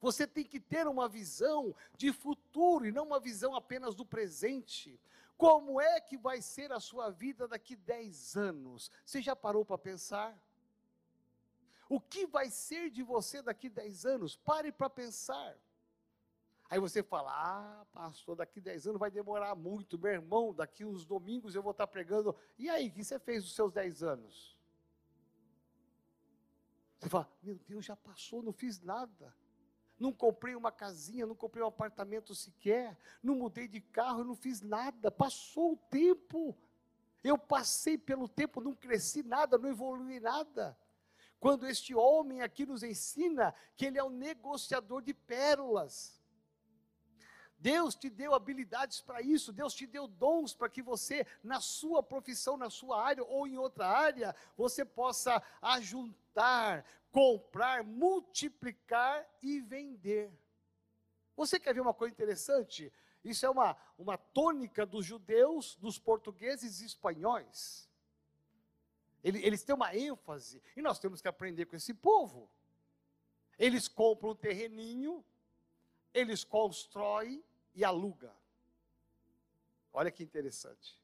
Você 0.01 0.27
tem 0.27 0.45
que 0.45 0.61
ter 0.61 0.87
uma 0.87 1.09
visão 1.09 1.75
de 1.97 2.13
futuro 2.13 2.85
e 2.85 2.93
não 2.93 3.07
uma 3.07 3.19
visão 3.19 3.55
apenas 3.55 3.95
do 3.95 4.05
presente. 4.05 5.01
Como 5.37 5.81
é 5.81 6.01
que 6.01 6.19
vai 6.19 6.43
ser 6.43 6.73
a 6.73 6.81
sua 6.81 7.11
vida 7.11 7.49
daqui 7.49 7.75
10 7.75 8.37
anos? 8.37 8.91
Você 9.05 9.23
já 9.23 9.35
parou 9.35 9.65
para 9.65 9.79
pensar? 9.79 10.39
O 11.89 12.01
que 12.01 12.27
vai 12.27 12.51
ser 12.51 12.91
de 12.91 13.03
você 13.03 13.43
daqui 13.43 13.69
10 13.69 14.07
anos? 14.07 14.37
Pare 14.37 14.73
para 14.73 14.89
pensar. 14.89 15.57
Aí 16.69 16.79
você 16.79 17.03
fala: 17.03 17.31
Ah, 17.33 17.87
pastor, 17.93 18.37
daqui 18.37 18.61
10 18.61 18.89
anos 18.89 18.99
vai 18.99 19.11
demorar 19.11 19.55
muito. 19.55 19.99
Meu 19.99 20.13
irmão, 20.13 20.55
daqui 20.55 20.85
uns 20.85 21.05
domingos 21.05 21.55
eu 21.55 21.63
vou 21.63 21.73
estar 21.73 21.87
pregando. 21.87 22.35
E 22.59 22.71
aí, 22.71 22.89
o 22.89 22.93
que 22.93 23.05
você 23.05 23.19
fez 23.19 23.43
nos 23.45 23.55
seus 23.55 23.73
10 23.73 24.03
anos? 24.03 24.59
Você 26.99 27.09
fala: 27.09 27.31
Meu 27.43 27.57
Deus, 27.67 27.85
já 27.85 27.97
passou, 27.97 28.43
não 28.43 28.53
fiz 28.53 28.81
nada. 28.81 29.35
Não 29.99 30.13
comprei 30.13 30.57
uma 30.57 30.73
casinha, 30.73 31.25
não 31.25 31.37
comprei 31.37 31.63
um 31.63 31.69
apartamento 31.69 32.35
sequer, 32.35 32.99
não 33.23 33.37
mudei 33.37 33.69
de 33.69 33.81
carro, 33.81 34.25
não 34.25 34.35
fiz 34.35 34.61
nada. 34.61 35.11
Passou 35.11 35.75
o 35.75 35.77
tempo. 35.77 36.57
Eu 37.23 37.39
passei 37.39 37.97
pelo 37.97 38.29
tempo, 38.29 38.61
não 38.61 38.75
cresci 38.75 39.23
nada, 39.23 39.57
não 39.57 39.71
evolui 39.71 40.19
nada 40.19 40.77
quando 41.45 41.67
este 41.67 41.95
homem 41.95 42.41
aqui 42.41 42.65
nos 42.65 42.83
ensina 42.83 43.55
que 43.77 43.85
ele 43.85 43.99
é 43.99 44.03
um 44.03 44.09
negociador 44.09 45.03
de 45.03 45.13
pérolas. 45.13 46.19
Deus 47.59 47.95
te 47.95 48.09
deu 48.09 48.33
habilidades 48.33 49.03
para 49.03 49.21
isso, 49.21 49.53
Deus 49.53 49.75
te 49.75 49.87
deu 49.87 50.09
dons 50.09 50.55
para 50.55 50.71
que 50.71 50.81
você, 50.81 51.27
na 51.43 51.61
sua 51.61 52.03
profissão, 52.03 52.57
na 52.57 52.71
sua 52.71 53.05
área 53.05 53.23
ou 53.23 53.47
em 53.47 53.59
outra 53.59 53.87
área, 53.87 54.35
você 54.57 54.87
possa 54.87 55.43
ajuntar, 55.61 56.83
comprar, 57.13 57.85
multiplicar 57.85 59.29
e 59.43 59.61
vender. 59.61 60.33
Você 61.37 61.61
quer 61.61 61.75
ver 61.75 61.83
uma 61.83 61.93
coisa 61.93 62.15
interessante? 62.15 62.91
Isso 63.23 63.45
é 63.45 63.51
uma, 63.51 63.77
uma 63.99 64.17
tônica 64.17 64.87
dos 64.87 65.05
judeus, 65.05 65.77
dos 65.77 65.99
portugueses 65.99 66.81
e 66.81 66.87
espanhóis. 66.87 67.87
Eles 69.25 69.65
têm 69.65 69.75
uma 69.75 69.97
ênfase, 69.97 70.63
e 70.77 70.83
nós 70.83 70.99
temos 70.99 71.23
que 71.23 71.29
aprender 71.29 71.65
com 71.65 71.75
esse 71.75 71.95
povo. 71.95 72.51
Eles 73.59 73.89
compram 73.89 74.31
um 74.31 74.37
terreninho, 74.37 75.25
eles 76.13 76.45
constroem 76.45 77.43
e 77.75 77.83
alugam. 77.83 78.35
Olha 79.95 80.11
que 80.11 80.23
interessante. 80.23 81.01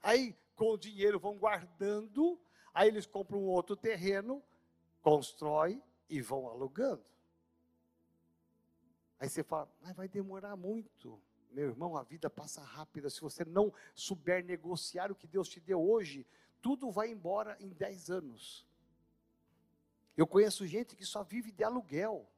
Aí, 0.00 0.36
com 0.54 0.74
o 0.74 0.78
dinheiro, 0.78 1.18
vão 1.18 1.36
guardando, 1.36 2.40
aí 2.72 2.86
eles 2.86 3.04
compram 3.04 3.40
um 3.40 3.48
outro 3.48 3.74
terreno, 3.74 4.40
constroem 5.02 5.82
e 6.08 6.20
vão 6.20 6.46
alugando. 6.46 7.04
Aí 9.18 9.28
você 9.28 9.42
fala, 9.42 9.68
mas 9.82 9.96
vai 9.96 10.08
demorar 10.08 10.56
muito. 10.56 11.20
Meu 11.50 11.70
irmão, 11.70 11.96
a 11.96 12.02
vida 12.02 12.30
passa 12.30 12.62
rápida. 12.62 13.10
Se 13.10 13.20
você 13.20 13.44
não 13.44 13.72
souber 13.94 14.44
negociar 14.44 15.10
o 15.10 15.16
que 15.16 15.26
Deus 15.26 15.48
te 15.48 15.58
deu 15.58 15.82
hoje, 15.82 16.24
tudo 16.62 16.90
vai 16.90 17.10
embora 17.10 17.56
em 17.60 17.70
10 17.70 18.10
anos. 18.10 18.66
Eu 20.16 20.26
conheço 20.26 20.66
gente 20.66 20.96
que 20.96 21.04
só 21.04 21.22
vive 21.22 21.50
de 21.50 21.64
aluguel, 21.64 22.28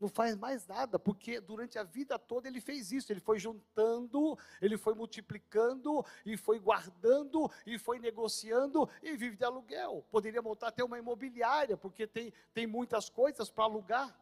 não 0.00 0.08
faz 0.08 0.36
mais 0.36 0.66
nada, 0.66 0.98
porque 0.98 1.40
durante 1.40 1.78
a 1.78 1.82
vida 1.82 2.18
toda 2.18 2.46
ele 2.46 2.60
fez 2.60 2.92
isso, 2.92 3.12
ele 3.12 3.20
foi 3.20 3.38
juntando, 3.38 4.38
ele 4.60 4.76
foi 4.76 4.94
multiplicando, 4.94 6.04
e 6.24 6.36
foi 6.36 6.58
guardando, 6.58 7.50
e 7.66 7.78
foi 7.78 7.98
negociando, 7.98 8.88
e 9.02 9.16
vive 9.16 9.36
de 9.36 9.44
aluguel. 9.44 10.04
Poderia 10.10 10.40
montar 10.40 10.68
até 10.68 10.84
uma 10.84 10.98
imobiliária, 10.98 11.76
porque 11.76 12.06
tem, 12.06 12.32
tem 12.54 12.66
muitas 12.66 13.08
coisas 13.08 13.50
para 13.50 13.64
alugar. 13.64 14.16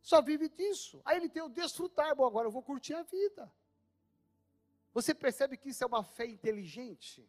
Só 0.00 0.20
vive 0.20 0.48
disso. 0.48 1.00
Aí 1.04 1.16
ele 1.16 1.28
tem 1.28 1.42
o 1.42 1.48
desfrutar. 1.48 2.14
Bom, 2.14 2.26
agora 2.26 2.46
eu 2.46 2.52
vou 2.52 2.62
curtir 2.62 2.94
a 2.94 3.02
vida. 3.02 3.52
Você 4.92 5.14
percebe 5.14 5.56
que 5.56 5.70
isso 5.70 5.82
é 5.82 5.86
uma 5.86 6.02
fé 6.02 6.26
inteligente? 6.26 7.28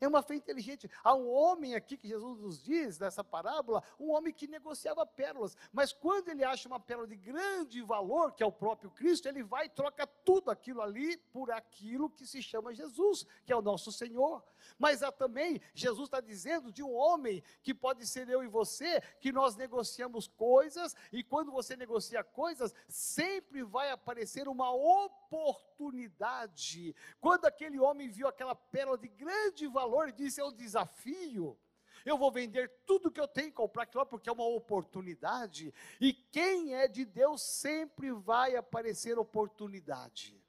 É 0.00 0.08
uma 0.08 0.22
fé 0.22 0.34
inteligente. 0.34 0.90
Há 1.04 1.14
um 1.14 1.28
homem 1.28 1.74
aqui 1.74 1.94
que 1.96 2.08
Jesus 2.08 2.38
nos 2.38 2.62
diz, 2.62 2.98
nessa 2.98 3.22
parábola, 3.22 3.82
um 3.98 4.12
homem 4.12 4.32
que 4.32 4.46
negociava 4.46 5.04
pérolas. 5.04 5.54
Mas 5.70 5.92
quando 5.92 6.30
ele 6.30 6.42
acha 6.42 6.66
uma 6.66 6.80
pérola 6.80 7.06
de 7.06 7.16
grande 7.16 7.82
valor, 7.82 8.32
que 8.32 8.42
é 8.42 8.46
o 8.46 8.52
próprio 8.52 8.90
Cristo, 8.90 9.28
ele 9.28 9.42
vai 9.42 9.66
e 9.66 9.68
troca 9.68 10.06
tudo 10.06 10.50
aquilo 10.50 10.80
ali 10.80 11.18
por 11.18 11.50
aquilo 11.50 12.08
que 12.08 12.26
se 12.26 12.42
chama 12.42 12.72
Jesus, 12.72 13.26
que 13.44 13.52
é 13.52 13.56
o 13.56 13.60
nosso 13.60 13.92
Senhor. 13.92 14.42
Mas 14.78 15.02
há 15.02 15.12
também, 15.12 15.60
Jesus 15.74 16.08
está 16.08 16.20
dizendo 16.20 16.72
de 16.72 16.82
um 16.82 16.94
homem, 16.94 17.42
que 17.62 17.74
pode 17.74 18.06
ser 18.06 18.26
eu 18.28 18.42
e 18.42 18.48
você, 18.48 19.02
que 19.20 19.30
nós 19.30 19.54
negociamos 19.54 20.26
coisas, 20.26 20.96
e 21.12 21.22
quando 21.22 21.52
você 21.52 21.76
negocia 21.76 22.24
coisas, 22.24 22.74
sempre 22.88 23.62
vai 23.62 23.90
aparecer 23.90 24.48
uma 24.48 24.72
oportunidade. 24.72 26.96
Quando 27.20 27.44
aquele 27.44 27.78
homem 27.78 28.08
viu 28.08 28.26
aquela 28.26 28.54
pérola 28.54 28.96
de 28.96 29.08
grande 29.08 29.66
valor, 29.66 29.89
ele 30.02 30.12
disse: 30.12 30.40
é 30.40 30.44
um 30.44 30.52
desafio. 30.52 31.58
Eu 32.04 32.16
vou 32.16 32.32
vender 32.32 32.70
tudo 32.86 33.10
que 33.10 33.20
eu 33.20 33.28
tenho 33.28 33.48
e 33.48 33.52
comprar 33.52 33.82
aquilo 33.82 34.06
porque 34.06 34.28
é 34.30 34.32
uma 34.32 34.46
oportunidade. 34.46 35.72
E 36.00 36.14
quem 36.14 36.74
é 36.74 36.88
de 36.88 37.04
Deus 37.04 37.42
sempre 37.42 38.10
vai 38.10 38.56
aparecer 38.56 39.18
oportunidade 39.18 40.39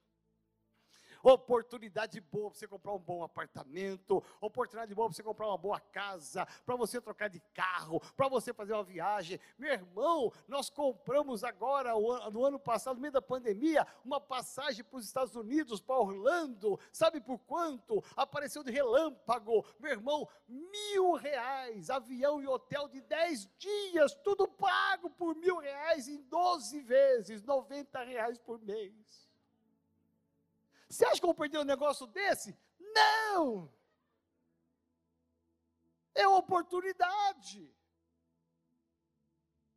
oportunidade 1.24 2.20
boa 2.20 2.50
para 2.50 2.60
você 2.60 2.68
comprar 2.68 2.94
um 2.94 3.00
bom 3.00 3.24
apartamento, 3.24 4.24
oportunidade 4.40 4.94
boa 4.94 5.08
para 5.08 5.16
você 5.16 5.24
comprar 5.24 5.48
uma 5.48 5.58
boa 5.58 5.80
casa, 5.80 6.46
para 6.66 6.76
você 6.76 7.00
trocar 7.02 7.30
de 7.30 7.40
carro, 7.54 8.00
para 8.16 8.28
você 8.28 8.54
fazer 8.54 8.74
uma 8.74 8.84
viagem. 8.84 9.40
Meu 9.58 9.72
irmão, 9.72 10.32
nós 10.48 10.70
compramos 10.70 11.44
agora, 11.44 11.94
no 12.32 12.46
ano 12.46 12.60
passado, 12.60 12.96
no 12.96 13.02
meio 13.02 13.14
da 13.14 13.22
pandemia, 13.22 13.86
uma 14.04 14.20
passagem 14.20 14.84
para 14.84 14.98
os 14.98 15.06
Estados 15.06 15.36
Unidos, 15.36 15.82
para 15.82 15.98
Orlando, 15.98 16.80
sabe 16.92 17.22
por 17.22 17.40
quanto? 17.40 18.04
Apareceu 18.16 18.64
de 18.64 18.72
relâmpago, 18.72 19.66
meu 19.80 19.92
irmão, 19.92 20.28
mil 20.48 21.14
reais, 21.14 21.90
avião 21.90 22.42
e 22.42 22.48
hotel 22.48 22.88
de 22.88 23.02
dez 23.02 23.50
dias, 23.58 24.16
tudo 24.24 24.48
pago 24.48 25.10
por 25.10 25.36
mil 25.36 25.58
reais 25.58 26.08
em 26.08 26.22
12 26.24 26.82
vezes, 26.82 27.44
90 27.44 28.04
reais 28.04 28.38
por 28.38 28.60
mês. 28.60 29.31
Você 30.92 31.06
acha 31.06 31.22
que 31.22 31.24
eu 31.24 31.28
vou 31.28 31.36
perder 31.36 31.60
um 31.60 31.64
negócio 31.64 32.06
desse? 32.06 32.58
Não! 32.78 33.72
É 36.14 36.28
oportunidade. 36.28 37.74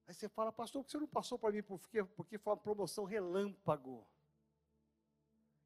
Aí 0.06 0.12
você 0.12 0.28
fala, 0.28 0.52
pastor, 0.52 0.82
por 0.82 0.86
que 0.86 0.92
você 0.92 0.98
não 0.98 1.06
passou 1.06 1.38
para 1.38 1.52
mim 1.52 1.62
porque, 1.62 2.02
porque 2.02 2.36
foi 2.36 2.52
uma 2.52 2.60
promoção 2.60 3.04
relâmpago? 3.04 4.04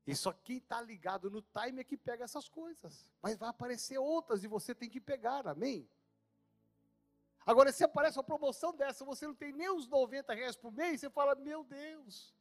E 0.07 0.15
só 0.15 0.33
quem 0.33 0.59
está 0.59 0.81
ligado 0.83 1.31
no 1.31 1.41
time 1.41 1.81
é 1.81 1.85
que 1.85 1.97
pega 1.97 2.25
essas 2.25 2.49
coisas. 2.49 3.11
Mas 3.23 3.37
vai 3.37 3.49
aparecer 3.49 3.99
outras 3.99 4.45
e 4.45 4.49
você 4.49 4.75
tem 4.75 4.91
que 4.91 5.01
pegar, 5.01 5.49
amém? 5.49 5.89
Agora, 7.47 7.73
se 7.73 7.83
aparece 7.83 8.19
uma 8.19 8.25
promoção 8.25 8.75
dessa, 8.75 9.03
você 9.03 9.27
não 9.27 9.35
tem 9.35 9.53
nem 9.53 9.71
os 9.71 9.89
90 9.89 10.35
reais 10.35 10.57
por 10.57 10.71
mês, 10.71 11.01
você 11.01 11.09
fala, 11.09 11.35
meu 11.35 11.65
Deus, 11.65 12.35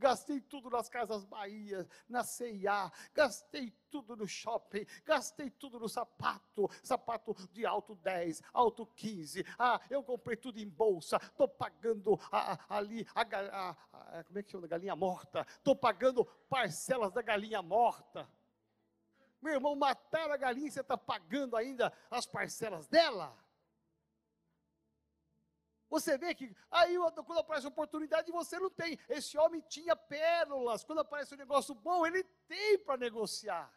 gastei 0.00 0.40
tudo 0.40 0.70
nas 0.70 0.88
Casas 0.88 1.24
Bahia, 1.24 1.86
na 2.08 2.24
CIA, 2.24 2.90
gastei 3.14 3.70
tudo 3.90 4.16
no 4.16 4.26
shopping, 4.26 4.86
gastei 5.04 5.50
tudo 5.50 5.78
no 5.78 5.88
sapato, 5.88 6.68
sapato 6.82 7.34
de 7.52 7.66
alto 7.66 7.94
10, 7.96 8.42
alto 8.52 8.86
15. 8.86 9.44
Ah, 9.58 9.78
eu 9.90 10.02
comprei 10.02 10.36
tudo 10.36 10.58
em 10.58 10.68
bolsa, 10.68 11.18
estou 11.22 11.46
pagando 11.46 12.18
a, 12.32 12.54
a, 12.54 12.78
ali, 12.78 13.06
a, 13.14 13.20
a, 13.22 14.24
como 14.24 14.38
é 14.38 14.42
que 14.42 14.50
chama? 14.50 14.66
Galinha 14.66 14.96
morta, 14.96 15.46
estou 15.50 15.76
pagando 15.76 16.24
parcelas 16.48 17.12
da 17.12 17.20
galinha 17.20 17.60
morta. 17.60 18.28
Meu 19.42 19.54
irmão, 19.54 19.76
mataram 19.76 20.32
a 20.32 20.36
galinha, 20.36 20.70
você 20.70 20.80
está 20.80 20.96
pagando 20.96 21.56
ainda 21.56 21.92
as 22.10 22.26
parcelas 22.26 22.86
dela? 22.88 23.36
Você 25.90 26.16
vê 26.16 26.32
que 26.34 26.54
aí 26.70 26.96
quando 27.26 27.40
aparece 27.40 27.66
oportunidade 27.66 28.30
você 28.30 28.58
não 28.60 28.70
tem. 28.70 28.96
Esse 29.08 29.36
homem 29.36 29.60
tinha 29.68 29.96
pérolas. 29.96 30.84
Quando 30.84 31.00
aparece 31.00 31.34
um 31.34 31.38
negócio 31.38 31.74
bom, 31.74 32.06
ele 32.06 32.22
tem 32.46 32.78
para 32.78 32.96
negociar. 32.96 33.74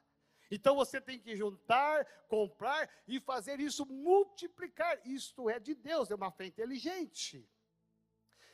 Então 0.52 0.76
você 0.76 1.02
tem 1.02 1.20
que 1.20 1.36
juntar, 1.36 2.06
comprar 2.28 2.88
e 3.08 3.20
fazer 3.20 3.60
isso 3.60 3.84
multiplicar. 3.88 5.02
Isto 5.04 5.50
é 5.50 5.60
de 5.60 5.74
Deus, 5.74 6.12
é 6.12 6.16
uma 6.16 6.32
fé 6.32 6.46
inteligente. 6.46 7.50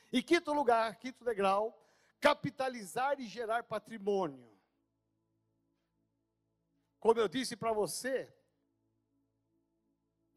E 0.09 0.23
quinto 0.23 0.53
lugar, 0.53 0.97
quinto 0.97 1.25
degrau, 1.25 1.85
capitalizar 2.21 3.19
e 3.19 3.27
gerar 3.27 3.63
patrimônio. 3.63 4.57
Como 6.97 7.19
eu 7.19 7.27
disse 7.27 7.57
para 7.57 7.73
você, 7.73 8.33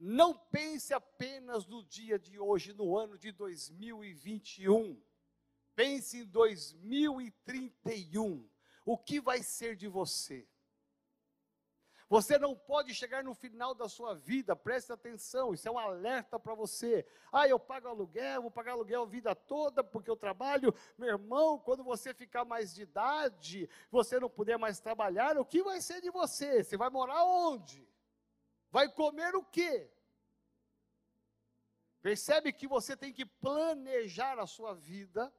não 0.05 0.35
pense 0.35 0.93
apenas 0.93 1.65
no 1.65 1.85
dia 1.85 2.19
de 2.19 2.37
hoje, 2.37 2.73
no 2.73 2.99
ano 2.99 3.17
de 3.17 3.31
2021. 3.31 5.01
Pense 5.77 6.19
em 6.19 6.25
2031. 6.25 8.51
O 8.85 8.99
que 8.99 9.21
vai 9.21 9.45
ser 9.45 9.77
de 9.77 9.87
você? 9.87 10.45
Você 12.09 12.37
não 12.37 12.57
pode 12.57 12.93
chegar 12.93 13.23
no 13.23 13.33
final 13.33 13.77
da 13.77 13.88
sua 13.88 14.17
vida, 14.17 14.57
preste 14.57 14.93
atenção, 14.93 15.55
isso 15.55 15.69
é 15.69 15.71
um 15.71 15.79
alerta 15.79 16.37
para 16.37 16.53
você. 16.53 17.07
Ah, 17.33 17.47
eu 17.47 17.61
pago 17.61 17.87
aluguel, 17.87 18.43
vou 18.43 18.51
pagar 18.51 18.73
aluguel 18.73 19.05
a 19.05 19.07
vida 19.07 19.37
toda 19.37 19.85
porque 19.85 20.11
eu 20.11 20.17
trabalho. 20.17 20.75
Meu 20.99 21.11
irmão, 21.11 21.61
quando 21.61 21.85
você 21.85 22.12
ficar 22.12 22.45
mais 22.45 22.75
de 22.75 22.83
idade, 22.83 23.71
você 23.88 24.19
não 24.19 24.29
puder 24.29 24.59
mais 24.59 24.81
trabalhar, 24.81 25.38
o 25.38 25.45
que 25.45 25.62
vai 25.62 25.81
ser 25.81 26.01
de 26.01 26.11
você? 26.11 26.65
Você 26.65 26.77
vai 26.77 26.91
morar 26.91 27.25
onde? 27.25 27.88
Vai 28.73 28.91
comer 28.91 29.37
o 29.37 29.45
quê? 29.45 29.92
Percebe 32.03 32.53
que 32.53 32.67
você 32.67 32.97
tem 32.97 33.12
que 33.12 33.25
planejar 33.25 34.38
a 34.38 34.47
sua 34.47 34.75
vida, 34.75 35.33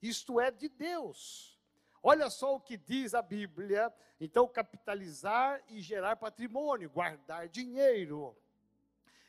isto 0.00 0.40
é 0.40 0.50
de 0.50 0.68
Deus. 0.68 1.60
Olha 2.02 2.30
só 2.30 2.56
o 2.56 2.60
que 2.60 2.76
diz 2.76 3.14
a 3.14 3.20
Bíblia. 3.20 3.92
Então, 4.18 4.48
capitalizar 4.48 5.62
e 5.68 5.80
gerar 5.80 6.16
patrimônio, 6.16 6.88
guardar 6.88 7.48
dinheiro. 7.48 8.34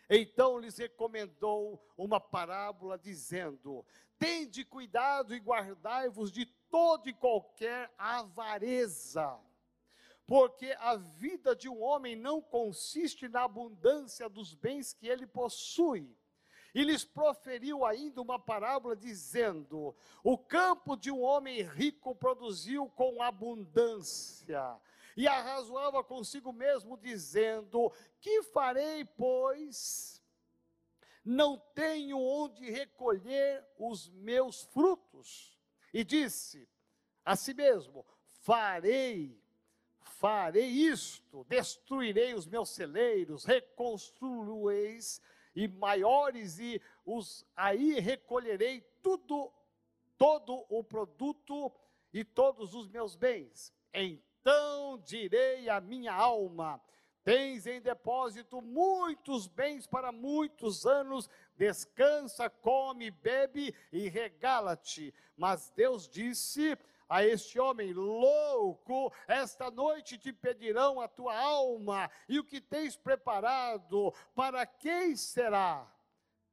Então 0.10 0.58
lhes 0.58 0.78
recomendou 0.78 1.86
uma 1.98 2.20
parábola 2.20 2.98
dizendo: 2.98 3.86
Tende 4.18 4.64
cuidado 4.64 5.36
e 5.36 5.40
guardai-vos 5.40 6.32
de 6.32 6.46
toda 6.70 7.10
e 7.10 7.14
qualquer 7.14 7.92
avareza 7.98 9.38
porque 10.28 10.76
a 10.80 10.98
vida 10.98 11.56
de 11.56 11.70
um 11.70 11.82
homem 11.82 12.14
não 12.14 12.42
consiste 12.42 13.30
na 13.30 13.44
abundância 13.44 14.28
dos 14.28 14.54
bens 14.54 14.92
que 14.92 15.08
ele 15.08 15.26
possui. 15.26 16.14
E 16.78 16.84
lhes 16.84 17.04
proferiu 17.04 17.84
ainda 17.84 18.22
uma 18.22 18.38
parábola, 18.38 18.96
dizendo: 18.96 19.96
O 20.24 20.38
campo 20.38 20.96
de 20.96 21.10
um 21.10 21.24
homem 21.24 21.64
rico 21.64 22.14
produziu 22.14 22.88
com 22.90 23.20
abundância. 23.20 24.80
E 25.16 25.28
arrazoava 25.28 26.04
consigo 26.04 26.54
mesmo, 26.54 26.96
dizendo: 26.96 27.92
Que 28.22 28.44
farei, 28.44 29.04
pois? 29.04 30.22
Não 31.26 31.58
tenho 31.74 32.20
onde 32.20 32.70
recolher 32.70 33.66
os 33.80 34.08
meus 34.10 34.62
frutos. 34.66 35.58
E 35.92 36.04
disse 36.04 36.70
a 37.26 37.36
si 37.36 37.56
mesmo: 37.56 38.06
Farei 38.44 39.36
farei 40.00 40.66
isto, 40.66 41.44
destruirei 41.48 42.34
os 42.34 42.48
meus 42.48 42.70
celeiros, 42.70 43.46
reconstruíeis 43.46 45.22
e 45.58 45.68
maiores 45.68 46.60
e 46.60 46.80
os 47.04 47.44
aí 47.56 48.00
recolherei 48.00 48.82
tudo 49.02 49.52
todo 50.16 50.64
o 50.70 50.84
produto 50.84 51.72
e 52.14 52.24
todos 52.24 52.76
os 52.76 52.88
meus 52.88 53.16
bens. 53.16 53.74
Então 53.92 55.02
direi 55.04 55.68
à 55.68 55.82
minha 55.82 56.14
alma: 56.14 56.80
Tens 57.24 57.66
em 57.66 57.82
depósito 57.82 58.62
muitos 58.62 59.48
bens 59.48 59.88
para 59.88 60.12
muitos 60.12 60.86
anos, 60.86 61.28
descansa, 61.56 62.52
come, 62.52 63.10
bebe 63.10 63.74
e 63.92 64.08
regala-te. 64.08 65.12
Mas 65.36 65.72
Deus 65.72 66.08
disse: 66.08 66.78
a 67.10 67.24
este 67.24 67.60
homem 67.60 67.94
louco, 67.94 69.14
esta 69.28 69.72
noite 69.72 70.18
te 70.18 70.34
pedirão 70.34 71.00
a 71.00 71.08
tua 71.08 71.38
alma, 71.38 72.10
e 72.28 72.40
o 72.40 72.44
que 72.44 72.60
tens 72.60 72.96
preparado, 72.96 74.14
para 74.36 74.66
quem 74.66 75.16
será? 75.16 75.92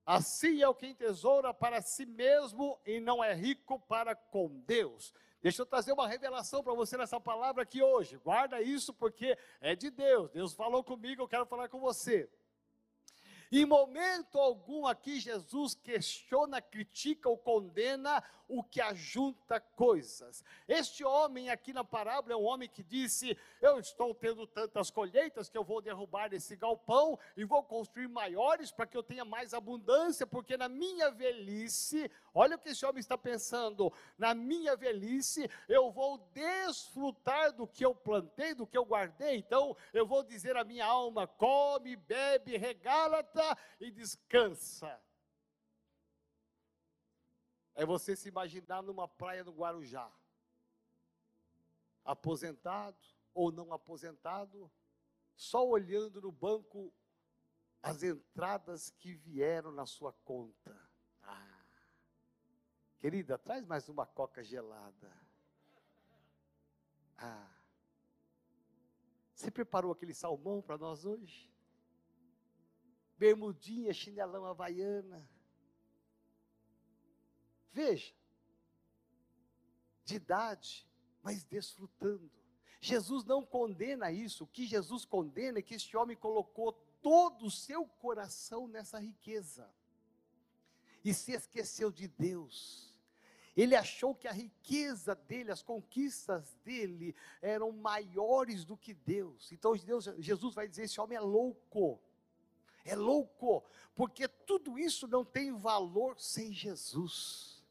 Assim 0.07 0.61
é 0.61 0.69
o 0.69 0.75
que 0.75 0.95
tesoura 0.95 1.55
para 1.55 1.81
si 1.81 2.05
mesmo 2.05 2.79
e 2.85 3.01
não 3.01 3.25
é 3.25 3.33
rico 3.33 3.81
para 3.81 4.15
com 4.15 4.49
Deus. 4.67 5.15
Deixa 5.41 5.63
eu 5.63 5.67
trazer 5.67 5.93
uma 5.93 6.09
revelação 6.09 6.63
para 6.63 6.75
você 6.75 6.97
nessa 6.97 7.19
palavra 7.19 7.63
aqui 7.63 7.83
hoje. 7.83 8.19
Guarda 8.19 8.61
isso 8.61 8.93
porque 8.93 9.37
é 9.61 9.75
de 9.75 9.91
Deus. 9.91 10.31
Deus 10.31 10.55
falou 10.55 10.85
comigo, 10.85 11.23
eu 11.23 11.29
quero 11.29 11.47
falar 11.47 11.69
com 11.69 11.81
você. 11.81 12.31
Em 13.57 13.65
momento 13.65 14.37
algum 14.41 14.85
aqui 14.85 15.21
Jesus 15.21 15.77
questiona, 15.77 16.61
critica 16.61 17.29
ou 17.29 17.39
condena 17.39 18.21
o 18.49 18.65
que 18.65 18.81
ajunta 18.81 19.61
coisas. 19.61 20.45
Este 20.67 21.05
homem 21.05 21.49
aqui 21.49 21.73
na 21.73 21.85
parábola 21.85 22.35
é 22.35 22.37
um 22.37 22.43
homem 22.43 22.69
que 22.69 22.83
disse: 22.83 23.39
Eu 23.63 23.79
estou 23.79 24.13
tendo 24.13 24.45
tantas 24.45 24.91
colheitas 24.91 25.49
que 25.49 25.57
eu 25.57 25.63
vou 25.63 25.81
derrubar 25.81 26.33
esse 26.33 26.57
galpão 26.57 27.17
e 27.37 27.45
vou 27.45 27.63
construir 27.63 28.09
maiores 28.09 28.73
para 28.73 28.89
que 28.89 28.97
eu 28.97 29.05
tenha 29.05 29.25
mais 29.25 29.55
abundância, 29.55 30.27
porque 30.27 30.57
na 30.57 30.69
minha 30.69 31.13
velhice, 31.13 32.11
olha 32.35 32.57
o 32.57 32.59
que 32.59 32.71
esse 32.71 32.85
homem 32.85 32.99
está 32.99 33.17
pensando: 33.17 33.93
na 34.19 34.35
minha 34.35 34.75
velhice 34.75 35.49
eu 35.69 35.93
vou 35.93 36.19
desfrutar 36.33 37.53
do 37.53 37.69
que 37.69 37.87
eu 37.87 37.95
plantei, 37.95 38.53
do 38.53 38.67
que 38.67 38.77
eu 38.77 38.85
guardei. 38.85 39.37
Então 39.37 39.77
eu 39.93 40.05
vou 40.05 40.25
dizer 40.25 40.57
à 40.57 40.65
minha 40.65 40.87
alma: 40.87 41.29
come, 41.29 41.95
bebe, 41.95 42.57
regala-te 42.57 43.44
e 43.81 43.91
descansa. 43.91 45.01
É 47.75 47.85
você 47.85 48.15
se 48.15 48.29
imaginar 48.29 48.83
numa 48.83 49.09
praia 49.09 49.43
no 49.43 49.53
Guarujá, 49.53 50.11
aposentado 52.05 52.97
ou 53.33 53.51
não 53.51 53.73
aposentado, 53.73 54.71
só 55.35 55.67
olhando 55.67 56.21
no 56.21 56.31
banco 56.31 56.93
as 57.83 58.03
entradas 58.03 58.91
que 58.91 59.15
vieram 59.15 59.73
na 59.73 59.85
sua 59.85 60.13
conta. 60.13 60.75
Ah, 61.23 61.65
querida, 63.01 63.37
traz 63.37 63.67
mais 63.67 63.89
uma 63.89 64.07
coca 64.07 64.43
gelada. 64.43 65.13
Ah, 67.19 67.51
você 69.35 69.51
preparou 69.51 69.93
aquele 69.93 70.15
salmão 70.15 70.63
para 70.63 70.79
nós 70.79 71.05
hoje? 71.05 71.54
Bermudinha, 73.17 73.93
chinelão 73.93 74.45
havaiana 74.45 75.27
Veja, 77.75 78.15
de 80.05 80.15
idade, 80.15 80.87
mas 81.21 81.43
desfrutando. 81.45 82.31
Jesus 82.81 83.25
não 83.25 83.45
condena 83.45 84.13
isso. 84.13 84.45
O 84.45 84.47
que 84.47 84.65
Jesus 84.65 85.05
condena 85.05 85.59
é 85.59 85.63
que 85.63 85.75
este 85.75 85.97
homem 85.97 86.17
colocou 86.17 86.73
todo 87.03 87.47
o 87.47 87.51
seu 87.51 87.85
coração 87.85 88.69
nessa 88.69 89.01
riqueza 89.01 89.69
e 91.05 91.13
se 91.13 91.33
esqueceu 91.33 91.91
de 91.91 92.07
Deus. 92.07 92.95
Ele 93.57 93.75
achou 93.75 94.15
que 94.15 94.29
a 94.29 94.33
riqueza 94.33 95.17
dele, 95.17 95.51
as 95.51 95.63
conquistas 95.63 96.55
dele 96.65 97.15
eram 97.43 97.73
maiores 97.73 98.65
do 98.65 98.77
que 98.77 98.95
Deus. 98.95 99.51
Então 99.51 99.77
Deus, 99.77 100.05
Jesus 100.19 100.55
vai 100.55 100.69
dizer: 100.69 100.85
esse 100.85 101.01
homem 101.01 101.17
é 101.19 101.21
louco. 101.21 102.01
É 102.85 102.95
louco, 102.95 103.65
porque 103.95 104.29
tudo 104.29 104.79
isso 104.79 105.09
não 105.09 105.25
tem 105.25 105.53
valor 105.57 106.21
sem 106.21 106.53
Jesus. 106.53 107.63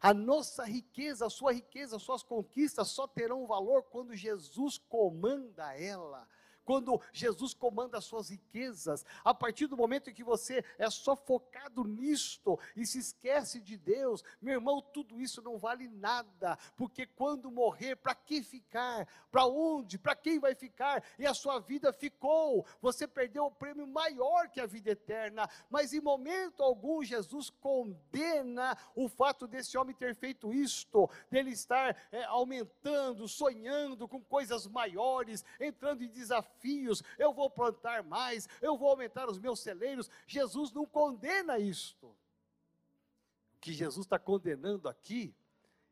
A 0.00 0.14
nossa 0.14 0.64
riqueza, 0.64 1.26
a 1.26 1.30
sua 1.30 1.52
riqueza, 1.52 1.96
as 1.96 2.02
suas 2.02 2.22
conquistas 2.22 2.88
só 2.88 3.06
terão 3.06 3.46
valor 3.46 3.82
quando 3.84 4.14
Jesus 4.14 4.78
comanda 4.78 5.74
ela 5.74 6.28
quando 6.68 7.00
Jesus 7.14 7.54
comanda 7.54 7.96
as 7.96 8.04
suas 8.04 8.28
riquezas, 8.28 9.02
a 9.24 9.32
partir 9.32 9.66
do 9.66 9.74
momento 9.74 10.10
em 10.10 10.12
que 10.12 10.22
você 10.22 10.62
é 10.76 10.90
só 10.90 11.16
focado 11.16 11.82
nisto 11.82 12.60
e 12.76 12.84
se 12.84 12.98
esquece 12.98 13.58
de 13.58 13.78
Deus, 13.78 14.22
meu 14.38 14.56
irmão, 14.56 14.82
tudo 14.82 15.18
isso 15.18 15.40
não 15.40 15.56
vale 15.56 15.88
nada, 15.88 16.58
porque 16.76 17.06
quando 17.06 17.50
morrer, 17.50 17.96
para 17.96 18.14
que 18.14 18.42
ficar? 18.42 19.08
Para 19.30 19.46
onde? 19.46 19.98
Para 19.98 20.14
quem 20.14 20.38
vai 20.38 20.54
ficar? 20.54 21.02
E 21.18 21.24
a 21.24 21.32
sua 21.32 21.58
vida 21.58 21.90
ficou, 21.90 22.66
você 22.82 23.08
perdeu 23.08 23.46
o 23.46 23.50
prêmio 23.50 23.86
maior 23.86 24.50
que 24.50 24.60
a 24.60 24.66
vida 24.66 24.90
eterna, 24.90 25.48
mas 25.70 25.94
em 25.94 26.02
momento 26.02 26.62
algum 26.62 27.02
Jesus 27.02 27.48
condena 27.48 28.76
o 28.94 29.08
fato 29.08 29.46
desse 29.46 29.78
homem 29.78 29.96
ter 29.96 30.14
feito 30.14 30.52
isto, 30.52 31.08
dele 31.30 31.52
estar 31.52 31.96
é, 32.12 32.24
aumentando, 32.24 33.26
sonhando 33.26 34.06
com 34.06 34.22
coisas 34.22 34.66
maiores, 34.66 35.42
entrando 35.58 36.04
em 36.04 36.08
desafios 36.08 36.57
desafios, 36.58 37.02
eu 37.18 37.32
vou 37.32 37.48
plantar 37.48 38.02
mais, 38.02 38.48
eu 38.60 38.76
vou 38.76 38.90
aumentar 38.90 39.28
os 39.28 39.38
meus 39.38 39.60
celeiros. 39.60 40.10
Jesus 40.26 40.72
não 40.72 40.84
condena 40.84 41.58
isto. 41.58 42.06
O 42.06 43.60
que 43.60 43.72
Jesus 43.72 44.06
está 44.06 44.18
condenando 44.18 44.88
aqui 44.88 45.34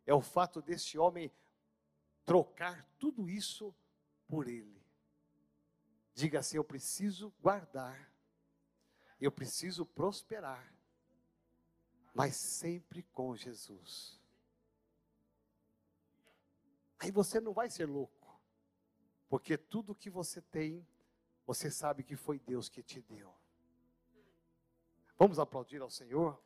é 0.05 0.15
o 0.15 0.21
fato 0.21 0.61
desse 0.61 0.99
homem 0.99 1.31
trocar 2.25 2.87
tudo 2.99 3.29
isso 3.29 3.75
por 4.29 4.49
ele. 4.49 4.83
Diga 6.15 6.41
assim: 6.41 6.57
eu 6.57 6.65
preciso 6.65 7.33
guardar, 7.41 8.11
eu 9.21 9.33
preciso 9.33 9.85
prosperar, 9.85 10.73
mas 12.15 12.37
sempre 12.37 13.03
com 13.13 13.37
Jesus. 13.37 14.21
Aí 16.99 17.11
você 17.11 17.41
não 17.41 17.53
vai 17.53 17.69
ser 17.69 17.87
louco. 17.87 18.16
Porque 19.29 19.57
tudo 19.57 19.95
que 19.95 20.09
você 20.09 20.41
tem, 20.41 20.87
você 21.47 21.71
sabe 21.71 22.03
que 22.03 22.17
foi 22.17 22.39
Deus 22.39 22.69
que 22.69 22.83
te 22.83 23.01
deu. 23.01 23.35
Vamos 25.19 25.39
aplaudir 25.39 25.81
ao 25.81 25.91
Senhor? 25.91 26.41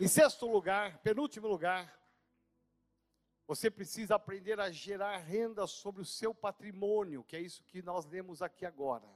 Em 0.00 0.08
sexto 0.08 0.50
lugar, 0.50 0.98
penúltimo 0.98 1.46
lugar, 1.46 1.96
você 3.46 3.70
precisa 3.70 4.14
aprender 4.14 4.58
a 4.58 4.70
gerar 4.70 5.18
renda 5.18 5.66
sobre 5.66 6.00
o 6.00 6.06
seu 6.06 6.34
patrimônio, 6.34 7.22
que 7.22 7.36
é 7.36 7.40
isso 7.40 7.62
que 7.64 7.82
nós 7.82 8.06
lemos 8.06 8.40
aqui 8.40 8.64
agora. 8.64 9.06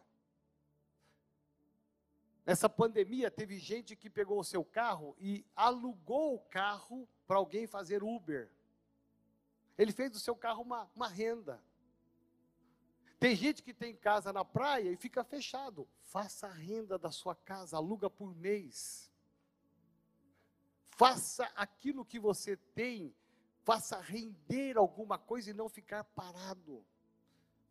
Nessa 2.45 2.69
pandemia, 2.69 3.31
teve 3.31 3.59
gente 3.59 3.97
que 3.97 4.09
pegou 4.09 4.39
o 4.39 4.45
seu 4.45 4.65
carro 4.65 5.17
e 5.19 5.45
alugou 5.57 6.35
o 6.35 6.39
carro 6.39 7.09
para 7.27 7.37
alguém 7.37 7.67
fazer 7.67 8.03
Uber. 8.03 8.51
Ele 9.77 9.93
fez 9.93 10.11
do 10.11 10.19
seu 10.19 10.35
carro 10.35 10.63
uma, 10.63 10.91
uma 10.95 11.09
renda. 11.09 11.63
Tem 13.19 13.35
gente 13.35 13.63
que 13.63 13.73
tem 13.73 13.95
casa 13.95 14.33
na 14.33 14.45
praia 14.45 14.91
e 14.91 14.97
fica 14.97 15.25
fechado. 15.25 15.89
Faça 16.03 16.47
a 16.47 16.53
renda 16.53 16.99
da 16.99 17.11
sua 17.11 17.35
casa, 17.35 17.77
aluga 17.77 18.09
por 18.09 18.35
mês. 18.35 19.11
Faça 20.91 21.45
aquilo 21.55 22.05
que 22.05 22.19
você 22.19 22.57
tem, 22.57 23.15
faça 23.63 24.01
render 24.01 24.79
alguma 24.79 25.19
coisa 25.19 25.51
e 25.51 25.55
não 25.55 25.69
ficar 25.69 26.05
parado. 26.05 26.85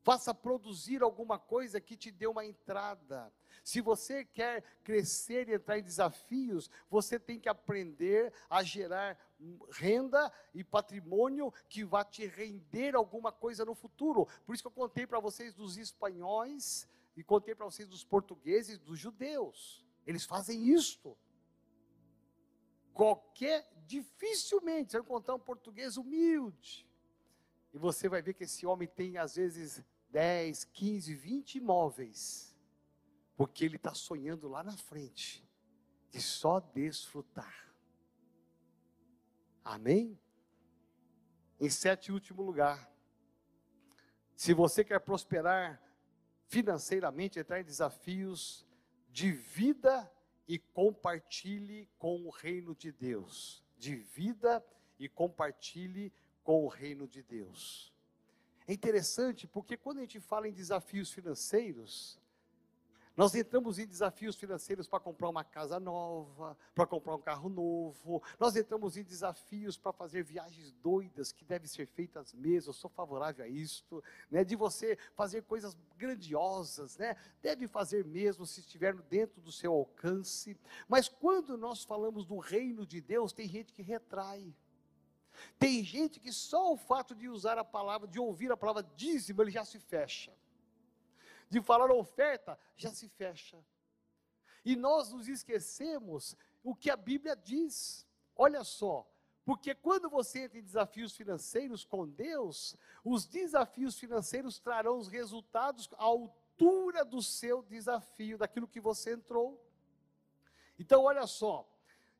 Faça 0.05 0.35
produzir 0.35 1.01
alguma 1.01 1.39
coisa 1.39 1.81
que 1.81 1.97
te 1.97 2.11
dê 2.11 2.27
uma 2.27 2.45
entrada. 2.45 3.33
Se 3.63 3.81
você 3.81 4.23
quer 4.23 4.63
crescer 4.83 5.49
e 5.49 5.55
entrar 5.55 5.79
em 5.79 5.83
desafios, 5.83 6.69
você 6.87 7.19
tem 7.19 7.39
que 7.39 7.49
aprender 7.49 8.31
a 8.47 8.61
gerar 8.61 9.17
renda 9.71 10.31
e 10.53 10.63
patrimônio 10.63 11.51
que 11.67 11.83
vai 11.83 12.05
te 12.05 12.27
render 12.27 12.95
alguma 12.95 13.31
coisa 13.31 13.65
no 13.65 13.73
futuro. 13.73 14.27
Por 14.45 14.53
isso 14.53 14.61
que 14.61 14.67
eu 14.67 14.71
contei 14.71 15.07
para 15.07 15.19
vocês 15.19 15.55
dos 15.55 15.75
espanhóis 15.75 16.87
e 17.17 17.23
contei 17.23 17.55
para 17.55 17.65
vocês 17.65 17.89
dos 17.89 18.03
portugueses, 18.03 18.77
dos 18.77 18.99
judeus. 18.99 19.83
Eles 20.05 20.23
fazem 20.23 20.67
isto. 20.67 21.17
Qualquer, 22.93 23.67
dificilmente, 23.87 24.91
você 24.91 24.99
vai 24.99 25.05
encontrar 25.07 25.33
um 25.33 25.39
português 25.39 25.97
humilde. 25.97 26.87
E 27.73 27.77
você 27.79 28.07
vai 28.07 28.21
ver 28.21 28.35
que 28.35 28.43
esse 28.43 28.67
homem 28.67 28.87
tem, 28.87 29.17
às 29.17 29.35
vezes, 29.35 29.83
10, 30.15 30.63
15, 30.71 31.13
20 31.13 31.55
imóveis, 31.55 32.55
porque 33.35 33.65
ele 33.65 33.75
está 33.75 33.93
sonhando 33.93 34.47
lá 34.47 34.63
na 34.63 34.71
frente 34.71 35.45
de 36.09 36.21
só 36.21 36.61
desfrutar. 36.61 37.75
Amém? 39.61 40.17
Em 41.59 41.69
sete 41.69 42.13
último 42.13 42.41
lugar, 42.43 42.89
se 44.37 44.53
você 44.53 44.85
quer 44.85 45.01
prosperar 45.01 45.83
financeiramente, 46.47 47.37
entrar 47.37 47.59
em 47.59 47.65
desafios, 47.65 48.65
divida 49.09 50.09
e 50.47 50.57
compartilhe 50.57 51.89
com 51.97 52.25
o 52.25 52.29
reino 52.29 52.73
de 52.73 52.89
Deus. 52.89 53.61
Divida 53.77 54.65
e 54.97 55.09
compartilhe 55.09 56.13
com 56.41 56.63
o 56.63 56.69
reino 56.69 57.05
de 57.05 57.21
Deus. 57.21 57.93
É 58.67 58.73
interessante 58.73 59.47
porque 59.47 59.77
quando 59.77 59.99
a 59.99 60.01
gente 60.01 60.19
fala 60.19 60.47
em 60.47 60.53
desafios 60.53 61.11
financeiros, 61.11 62.19
nós 63.15 63.33
entramos 63.33 63.79
em 63.79 63.87
desafios 63.87 64.35
financeiros 64.35 64.89
para 64.89 64.99
comprar 64.99 65.29
uma 65.29 65.43
casa 65.43 65.79
nova, 65.79 66.57
para 66.73 66.85
comprar 66.85 67.15
um 67.15 67.21
carro 67.21 67.47
novo. 67.47 68.21
Nós 68.37 68.57
entramos 68.57 68.97
em 68.97 69.03
desafios 69.03 69.77
para 69.77 69.93
fazer 69.93 70.23
viagens 70.23 70.73
doidas 70.83 71.31
que 71.31 71.45
devem 71.45 71.67
ser 71.67 71.87
feitas 71.87 72.33
mesmo. 72.33 72.69
Eu 72.69 72.73
sou 72.73 72.89
favorável 72.89 73.45
a 73.45 73.47
isto, 73.47 74.03
né? 74.29 74.43
De 74.43 74.55
você 74.57 74.97
fazer 75.13 75.43
coisas 75.43 75.77
grandiosas, 75.97 76.97
né? 76.97 77.15
Deve 77.41 77.69
fazer 77.69 78.03
mesmo 78.03 78.45
se 78.45 78.59
estiver 78.59 78.93
dentro 78.93 79.39
do 79.41 79.51
seu 79.51 79.71
alcance. 79.71 80.57
Mas 80.85 81.07
quando 81.07 81.57
nós 81.57 81.85
falamos 81.85 82.25
do 82.25 82.37
reino 82.37 82.85
de 82.85 82.99
Deus, 82.99 83.31
tem 83.31 83.47
gente 83.47 83.71
que 83.71 83.81
retrai. 83.81 84.53
Tem 85.57 85.83
gente 85.83 86.19
que 86.19 86.31
só 86.31 86.73
o 86.73 86.77
fato 86.77 87.15
de 87.15 87.29
usar 87.29 87.57
a 87.57 87.63
palavra, 87.63 88.07
de 88.07 88.19
ouvir 88.19 88.51
a 88.51 88.57
palavra 88.57 88.83
dízimo, 88.95 89.41
ele 89.41 89.51
já 89.51 89.63
se 89.63 89.79
fecha. 89.79 90.33
De 91.49 91.61
falar 91.61 91.91
oferta, 91.91 92.57
já 92.75 92.89
se 92.89 93.07
fecha. 93.07 93.57
E 94.63 94.75
nós 94.75 95.11
nos 95.11 95.27
esquecemos 95.27 96.35
o 96.63 96.75
que 96.75 96.89
a 96.89 96.97
Bíblia 96.97 97.35
diz. 97.35 98.05
Olha 98.35 98.63
só, 98.63 99.07
porque 99.45 99.75
quando 99.75 100.09
você 100.09 100.45
entra 100.45 100.57
em 100.57 100.63
desafios 100.63 101.15
financeiros 101.15 101.85
com 101.85 102.07
Deus, 102.07 102.75
os 103.03 103.27
desafios 103.27 103.97
financeiros 103.97 104.59
trarão 104.59 104.97
os 104.97 105.07
resultados 105.07 105.87
à 105.93 106.03
altura 106.03 107.05
do 107.05 107.21
seu 107.21 107.61
desafio, 107.61 108.39
daquilo 108.39 108.67
que 108.67 108.81
você 108.81 109.13
entrou. 109.13 109.63
Então, 110.79 111.03
olha 111.03 111.27
só, 111.27 111.69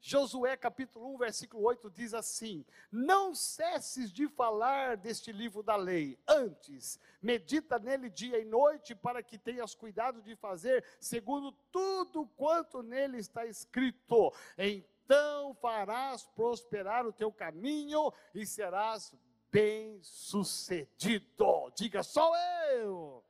Josué 0.08 0.56
capítulo 0.56 1.16
1, 1.16 1.18
versículo 1.18 1.64
8 1.64 1.90
diz 1.90 2.14
assim: 2.14 2.64
Não 2.92 3.34
cesses 3.34 4.12
de 4.12 4.30
falar 4.30 4.98
deste 4.98 5.32
livro 5.32 5.64
da 5.64 5.76
lei, 5.76 6.20
antes, 6.28 7.00
medita 7.20 7.80
nele 7.80 8.12
dia 8.12 8.40
e 8.40 8.46
noite, 8.46 8.94
para 8.94 9.24
que 9.24 9.40
tenhas 9.40 9.74
cuidado 9.74 10.22
de 10.22 10.36
fazer 10.36 10.86
segundo 11.00 11.52
tudo 11.72 12.28
quanto 12.38 12.84
nele 12.84 13.18
está 13.18 13.48
escrito. 13.48 14.32
Então 14.60 15.56
farás 15.56 16.22
prosperar 16.36 17.08
o 17.08 17.12
teu 17.12 17.32
caminho 17.32 18.14
e 18.36 18.46
serás 18.46 19.12
bem-sucedido. 19.52 21.72
Diga 21.76 22.04
só 22.04 22.32
eu. 22.74 23.26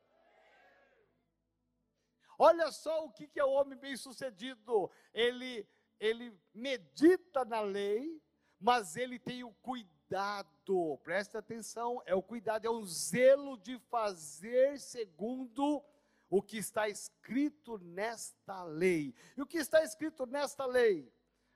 Olha 2.37 2.69
só 2.69 3.05
o 3.05 3.13
que 3.13 3.29
é 3.39 3.45
o 3.45 3.51
homem 3.51 3.79
bem-sucedido. 3.79 4.91
Ele 5.13 5.65
ele 5.99 6.37
medita 6.53 7.45
na 7.45 7.61
lei, 7.61 8.21
mas 8.59 8.95
ele 8.95 9.19
tem 9.19 9.43
o 9.43 9.53
cuidado, 9.53 10.99
presta 11.03 11.39
atenção, 11.39 12.01
é 12.05 12.15
o 12.15 12.23
cuidado, 12.23 12.65
é 12.65 12.69
um 12.69 12.85
zelo 12.85 13.57
de 13.57 13.77
fazer 13.89 14.79
segundo 14.79 15.83
o 16.29 16.41
que 16.41 16.57
está 16.57 16.89
escrito 16.89 17.77
nesta 17.79 18.63
lei. 18.63 19.13
E 19.37 19.41
o 19.41 19.45
que 19.45 19.57
está 19.57 19.83
escrito 19.83 20.25
nesta 20.25 20.65
lei? 20.65 21.11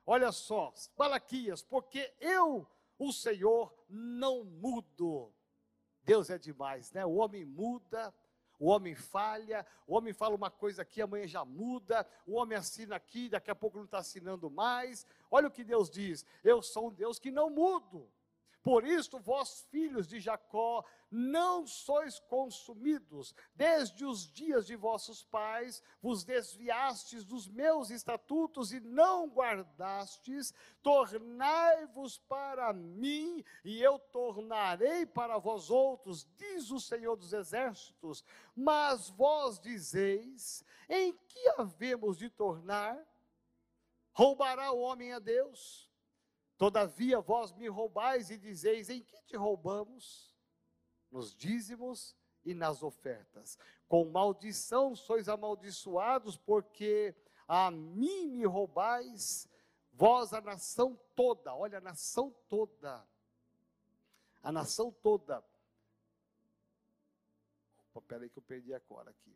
Olha 0.06 0.32
só, 0.32 0.73
Malaquias, 0.97 1.62
porque 1.63 2.13
eu, 2.19 2.67
o 2.97 3.12
Senhor, 3.12 3.73
não 3.88 4.43
mudo. 4.43 5.34
Deus 6.04 6.30
é 6.30 6.38
demais, 6.38 6.91
né? 6.91 7.06
O 7.06 7.15
homem 7.15 7.45
muda, 7.45 8.13
o 8.59 8.67
homem 8.67 8.93
falha, 8.93 9.65
o 9.87 9.95
homem 9.95 10.13
fala 10.13 10.35
uma 10.35 10.51
coisa 10.51 10.81
aqui, 10.81 11.01
amanhã 11.01 11.25
já 11.25 11.45
muda, 11.45 12.05
o 12.27 12.35
homem 12.35 12.57
assina 12.57 12.95
aqui, 12.95 13.29
daqui 13.29 13.49
a 13.49 13.55
pouco 13.55 13.77
não 13.77 13.85
está 13.85 13.99
assinando 13.99 14.51
mais. 14.51 15.05
Olha 15.31 15.47
o 15.47 15.51
que 15.51 15.63
Deus 15.63 15.89
diz: 15.89 16.25
Eu 16.43 16.61
sou 16.61 16.89
um 16.89 16.93
Deus 16.93 17.17
que 17.17 17.31
não 17.31 17.49
mudo. 17.49 18.07
Por 18.61 18.83
isso, 18.83 19.17
vós, 19.19 19.65
filhos 19.71 20.07
de 20.07 20.19
Jacó, 20.19 20.83
não 21.09 21.65
sois 21.65 22.19
consumidos. 22.19 23.33
Desde 23.55 24.05
os 24.05 24.31
dias 24.31 24.67
de 24.67 24.75
vossos 24.75 25.23
pais, 25.23 25.81
vos 26.01 26.23
desviastes 26.23 27.23
dos 27.23 27.47
meus 27.47 27.89
estatutos 27.89 28.73
e 28.73 28.79
não 28.79 29.27
guardastes. 29.27 30.53
Tornai-vos 30.83 32.17
para 32.17 32.73
mim, 32.73 33.43
e 33.63 33.81
eu 33.81 33.97
tornarei 33.97 35.05
para 35.05 35.37
vós 35.37 35.69
outros, 35.69 36.27
diz 36.37 36.69
o 36.69 36.79
Senhor 36.79 37.15
dos 37.15 37.33
Exércitos. 37.33 38.23
Mas 38.55 39.09
vós 39.09 39.59
dizeis: 39.59 40.63
em 40.89 41.13
que 41.13 41.49
havemos 41.57 42.17
de 42.17 42.29
tornar? 42.29 42.97
Roubará 44.11 44.71
o 44.71 44.79
homem 44.79 45.13
a 45.13 45.19
Deus? 45.19 45.88
Todavia 46.59 47.21
vós 47.21 47.53
me 47.53 47.69
roubais 47.69 48.29
e 48.29 48.37
dizeis: 48.37 48.89
em 48.89 49.01
que 49.01 49.23
te 49.23 49.37
roubamos? 49.37 50.35
Nos 51.09 51.33
dízimos 51.33 52.13
e 52.43 52.53
nas 52.53 52.83
ofertas. 52.83 53.57
Com 53.87 54.03
maldição 54.11 54.93
sois 54.93 55.29
amaldiçoados, 55.29 56.35
porque 56.35 57.15
a 57.47 57.71
mim 57.71 58.27
me 58.27 58.45
roubais, 58.45 59.47
vós 59.93 60.33
a 60.33 60.41
nação 60.41 60.99
toda. 61.15 61.55
Olha, 61.55 61.77
a 61.77 61.81
nação 61.81 62.35
toda. 62.49 63.07
A 64.43 64.51
nação 64.51 64.91
toda. 64.91 65.41
Opa, 67.93 68.01
peraí 68.01 68.29
que 68.29 68.37
eu 68.37 68.43
perdi 68.43 68.73
a 68.73 68.81
cor 68.81 69.07
aqui. 69.07 69.33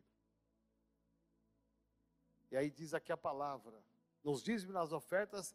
E 2.50 2.56
aí 2.56 2.70
diz 2.70 2.92
aqui 2.92 3.10
a 3.10 3.16
palavra: 3.16 3.82
nos 4.22 4.42
dízimos 4.42 4.74
e 4.74 4.74
nas 4.74 4.92
ofertas 4.92 5.54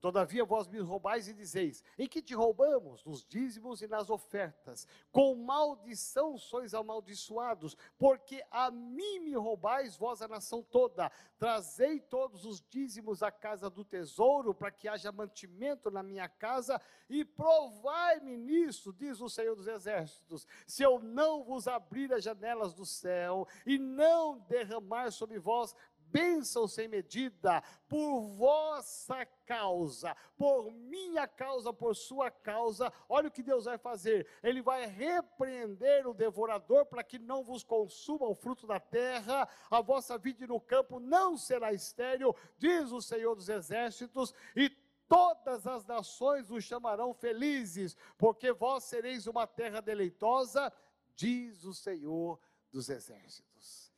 Todavia 0.00 0.44
vós 0.46 0.66
me 0.66 0.78
roubais 0.80 1.28
e 1.28 1.34
dizeis: 1.34 1.84
Em 1.98 2.08
que 2.08 2.22
te 2.22 2.34
roubamos? 2.34 3.04
Nos 3.04 3.22
dízimos 3.22 3.82
e 3.82 3.86
nas 3.86 4.08
ofertas. 4.08 4.86
Com 5.12 5.34
maldição 5.34 6.38
sois 6.38 6.72
amaldiçoados, 6.72 7.76
porque 7.98 8.42
a 8.50 8.70
mim 8.70 9.20
me 9.20 9.34
roubais, 9.34 9.96
vós 9.96 10.22
a 10.22 10.28
nação 10.28 10.62
toda. 10.62 11.12
Trazei 11.38 12.00
todos 12.00 12.46
os 12.46 12.62
dízimos 12.62 13.22
à 13.22 13.30
casa 13.30 13.68
do 13.68 13.84
tesouro, 13.84 14.54
para 14.54 14.70
que 14.70 14.88
haja 14.88 15.12
mantimento 15.12 15.90
na 15.90 16.02
minha 16.02 16.28
casa, 16.28 16.80
e 17.08 17.24
provai-me 17.24 18.38
nisso, 18.38 18.92
diz 18.94 19.20
o 19.20 19.28
Senhor 19.28 19.54
dos 19.54 19.66
Exércitos, 19.66 20.46
se 20.66 20.82
eu 20.82 20.98
não 20.98 21.42
vos 21.42 21.68
abrir 21.68 22.12
as 22.12 22.24
janelas 22.24 22.72
do 22.72 22.86
céu 22.86 23.46
e 23.66 23.78
não 23.78 24.38
derramar 24.38 25.10
sobre 25.10 25.38
vós 25.38 25.74
bênção 26.10 26.66
sem 26.66 26.88
medida, 26.88 27.62
por 27.88 28.20
vossa 28.20 29.24
causa, 29.46 30.16
por 30.36 30.70
minha 30.70 31.26
causa, 31.26 31.72
por 31.72 31.94
sua 31.96 32.30
causa. 32.30 32.92
Olha 33.08 33.28
o 33.28 33.30
que 33.30 33.42
Deus 33.42 33.64
vai 33.64 33.78
fazer: 33.78 34.26
Ele 34.42 34.62
vai 34.62 34.86
repreender 34.86 36.06
o 36.06 36.14
devorador 36.14 36.86
para 36.86 37.02
que 37.02 37.18
não 37.18 37.42
vos 37.42 37.62
consuma 37.62 38.26
o 38.26 38.34
fruto 38.34 38.66
da 38.66 38.78
terra, 38.78 39.48
a 39.70 39.80
vossa 39.80 40.18
vida 40.18 40.46
no 40.46 40.60
campo 40.60 41.00
não 41.00 41.36
será 41.36 41.72
estéril, 41.72 42.34
diz 42.58 42.92
o 42.92 43.00
Senhor 43.00 43.34
dos 43.34 43.48
Exércitos, 43.48 44.34
e 44.54 44.70
todas 45.08 45.66
as 45.66 45.84
nações 45.84 46.50
os 46.50 46.62
chamarão 46.62 47.12
felizes, 47.12 47.96
porque 48.16 48.52
vós 48.52 48.84
sereis 48.84 49.26
uma 49.26 49.46
terra 49.46 49.80
deleitosa, 49.80 50.72
diz 51.16 51.64
o 51.64 51.74
Senhor 51.74 52.38
dos 52.70 52.88
Exércitos. 52.88 53.89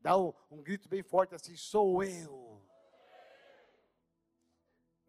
Dá 0.00 0.16
um, 0.16 0.32
um 0.50 0.62
grito 0.62 0.88
bem 0.88 1.02
forte 1.02 1.34
assim: 1.34 1.56
sou 1.56 2.02
eu. 2.02 2.62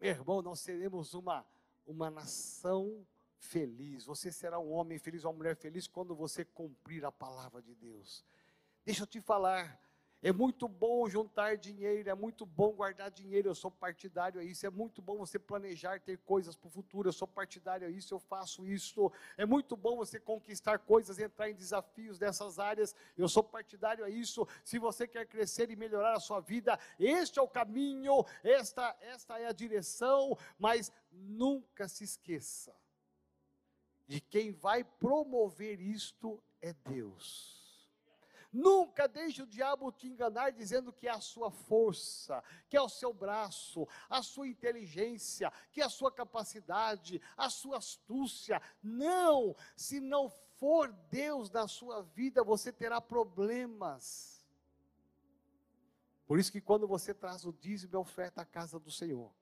Meu 0.00 0.10
irmão, 0.10 0.42
nós 0.42 0.60
seremos 0.60 1.14
uma, 1.14 1.46
uma 1.86 2.10
nação 2.10 3.06
feliz. 3.38 4.04
Você 4.04 4.32
será 4.32 4.58
um 4.58 4.72
homem 4.72 4.98
feliz, 4.98 5.24
uma 5.24 5.32
mulher 5.32 5.56
feliz 5.56 5.86
quando 5.86 6.14
você 6.14 6.44
cumprir 6.44 7.04
a 7.04 7.12
palavra 7.12 7.60
de 7.60 7.74
Deus. 7.74 8.24
Deixa 8.84 9.02
eu 9.02 9.06
te 9.06 9.20
falar, 9.20 9.78
é 10.22 10.32
muito 10.32 10.68
bom 10.68 11.08
juntar 11.08 11.56
dinheiro, 11.56 12.10
é 12.10 12.14
muito 12.14 12.44
bom 12.44 12.72
guardar 12.72 13.10
dinheiro. 13.10 13.48
Eu 13.48 13.54
sou 13.54 13.70
partidário 13.70 14.38
a 14.38 14.44
isso. 14.44 14.66
É 14.66 14.70
muito 14.70 15.00
bom 15.00 15.16
você 15.16 15.38
planejar 15.38 15.98
ter 15.98 16.18
coisas 16.18 16.54
para 16.54 16.68
o 16.68 16.70
futuro. 16.70 17.08
Eu 17.08 17.12
sou 17.12 17.26
partidário 17.26 17.86
a 17.86 17.90
isso. 17.90 18.12
Eu 18.12 18.18
faço 18.18 18.66
isso. 18.66 19.10
É 19.38 19.46
muito 19.46 19.78
bom 19.78 19.96
você 19.96 20.20
conquistar 20.20 20.78
coisas, 20.80 21.18
entrar 21.18 21.48
em 21.48 21.54
desafios 21.54 22.18
dessas 22.18 22.58
áreas. 22.58 22.94
Eu 23.16 23.30
sou 23.30 23.42
partidário 23.42 24.04
a 24.04 24.10
isso. 24.10 24.46
Se 24.62 24.78
você 24.78 25.08
quer 25.08 25.26
crescer 25.26 25.70
e 25.70 25.76
melhorar 25.76 26.14
a 26.14 26.20
sua 26.20 26.40
vida, 26.40 26.78
este 26.98 27.38
é 27.38 27.42
o 27.42 27.48
caminho, 27.48 28.22
esta, 28.44 28.94
esta 29.00 29.38
é 29.38 29.46
a 29.46 29.52
direção. 29.52 30.36
Mas 30.58 30.92
nunca 31.10 31.88
se 31.88 32.04
esqueça 32.04 32.76
de 34.06 34.20
quem 34.20 34.52
vai 34.52 34.84
promover 34.84 35.80
isto 35.80 36.42
é 36.60 36.74
Deus. 36.74 37.59
Nunca 38.52 39.06
deixe 39.06 39.42
o 39.42 39.46
diabo 39.46 39.92
te 39.92 40.08
enganar 40.08 40.50
dizendo 40.50 40.92
que 40.92 41.06
é 41.06 41.10
a 41.10 41.20
sua 41.20 41.52
força, 41.52 42.42
que 42.68 42.76
é 42.76 42.82
o 42.82 42.88
seu 42.88 43.14
braço, 43.14 43.86
a 44.08 44.22
sua 44.22 44.48
inteligência, 44.48 45.52
que 45.70 45.80
é 45.80 45.84
a 45.84 45.88
sua 45.88 46.10
capacidade, 46.10 47.22
a 47.36 47.48
sua 47.48 47.78
astúcia. 47.78 48.60
Não! 48.82 49.54
Se 49.76 50.00
não 50.00 50.28
for 50.58 50.92
Deus 51.10 51.48
na 51.50 51.68
sua 51.68 52.02
vida, 52.02 52.42
você 52.42 52.72
terá 52.72 53.00
problemas. 53.00 54.44
Por 56.26 56.38
isso 56.38 56.50
que 56.50 56.60
quando 56.60 56.88
você 56.88 57.14
traz 57.14 57.44
o 57.44 57.52
dízimo 57.52 57.94
e 57.94 57.96
oferta 57.96 58.42
à 58.42 58.44
casa 58.44 58.80
do 58.80 58.90
Senhor, 58.90 59.32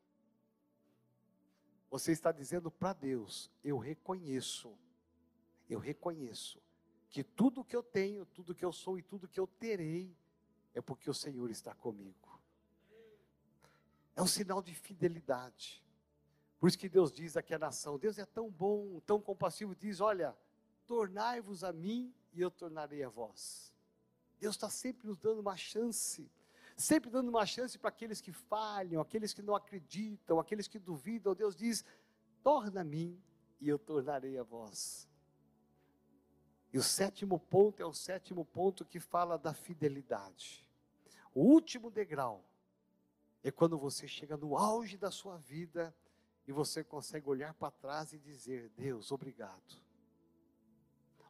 você 1.90 2.12
está 2.12 2.30
dizendo 2.30 2.70
para 2.70 2.92
Deus: 2.92 3.50
eu 3.64 3.78
reconheço, 3.78 4.78
eu 5.68 5.78
reconheço 5.78 6.60
que 7.08 7.24
tudo 7.24 7.64
que 7.64 7.74
eu 7.74 7.82
tenho, 7.82 8.26
tudo 8.26 8.54
que 8.54 8.64
eu 8.64 8.72
sou 8.72 8.98
e 8.98 9.02
tudo 9.02 9.28
que 9.28 9.40
eu 9.40 9.46
terei 9.46 10.14
é 10.74 10.80
porque 10.80 11.08
o 11.08 11.14
Senhor 11.14 11.50
está 11.50 11.74
comigo. 11.74 12.40
É 14.14 14.22
um 14.22 14.26
sinal 14.26 14.62
de 14.62 14.74
fidelidade. 14.74 15.84
Por 16.58 16.68
isso 16.68 16.78
que 16.78 16.88
Deus 16.88 17.12
diz 17.12 17.36
aqui 17.36 17.54
à 17.54 17.58
nação: 17.58 17.98
Deus 17.98 18.18
é 18.18 18.26
tão 18.26 18.50
bom, 18.50 19.00
tão 19.00 19.20
compassivo, 19.20 19.74
diz: 19.74 20.00
Olha, 20.00 20.36
tornai-vos 20.86 21.64
a 21.64 21.72
mim 21.72 22.12
e 22.32 22.40
eu 22.40 22.50
tornarei 22.50 23.02
a 23.02 23.08
vós. 23.08 23.72
Deus 24.38 24.54
está 24.54 24.68
sempre 24.68 25.06
nos 25.06 25.18
dando 25.18 25.40
uma 25.40 25.56
chance. 25.56 26.30
sempre 26.76 27.10
dando 27.10 27.28
uma 27.28 27.44
chance 27.46 27.76
para 27.78 27.88
aqueles 27.88 28.20
que 28.20 28.32
falham, 28.32 29.00
aqueles 29.00 29.32
que 29.32 29.42
não 29.42 29.54
acreditam, 29.54 30.38
aqueles 30.38 30.68
que 30.68 30.78
duvidam. 30.78 31.34
Deus 31.34 31.56
diz: 31.56 31.84
torna 32.42 32.82
a 32.82 32.84
mim 32.84 33.20
e 33.60 33.68
eu 33.68 33.78
tornarei 33.78 34.38
a 34.38 34.42
vós. 34.42 35.07
E 36.78 36.80
o 36.80 36.82
sétimo 36.84 37.40
ponto 37.40 37.82
é 37.82 37.84
o 37.84 37.92
sétimo 37.92 38.44
ponto 38.44 38.84
que 38.84 39.00
fala 39.00 39.36
da 39.36 39.52
fidelidade. 39.52 40.64
O 41.34 41.40
último 41.40 41.90
degrau 41.90 42.48
é 43.42 43.50
quando 43.50 43.76
você 43.76 44.06
chega 44.06 44.36
no 44.36 44.56
auge 44.56 44.96
da 44.96 45.10
sua 45.10 45.38
vida 45.38 45.92
e 46.46 46.52
você 46.52 46.84
consegue 46.84 47.28
olhar 47.28 47.52
para 47.52 47.72
trás 47.72 48.12
e 48.12 48.18
dizer: 48.20 48.68
Deus, 48.76 49.10
obrigado. 49.10 49.82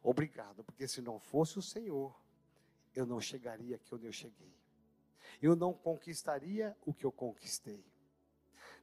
Obrigado, 0.03 0.63
porque 0.63 0.87
se 0.87 1.01
não 1.01 1.17
fosse 1.19 1.57
o 1.57 1.63
Senhor, 1.63 2.15
eu 2.95 3.07
não 3.07 3.19
chegaria 3.19 3.75
aqui 3.75 3.95
onde 3.95 4.05
eu 4.05 4.13
cheguei. 4.13 4.55
Eu 5.41 5.55
não 5.55 5.73
conquistaria 5.73 6.77
o 6.85 6.93
que 6.93 7.07
eu 7.07 7.11
conquistei. 7.11 7.83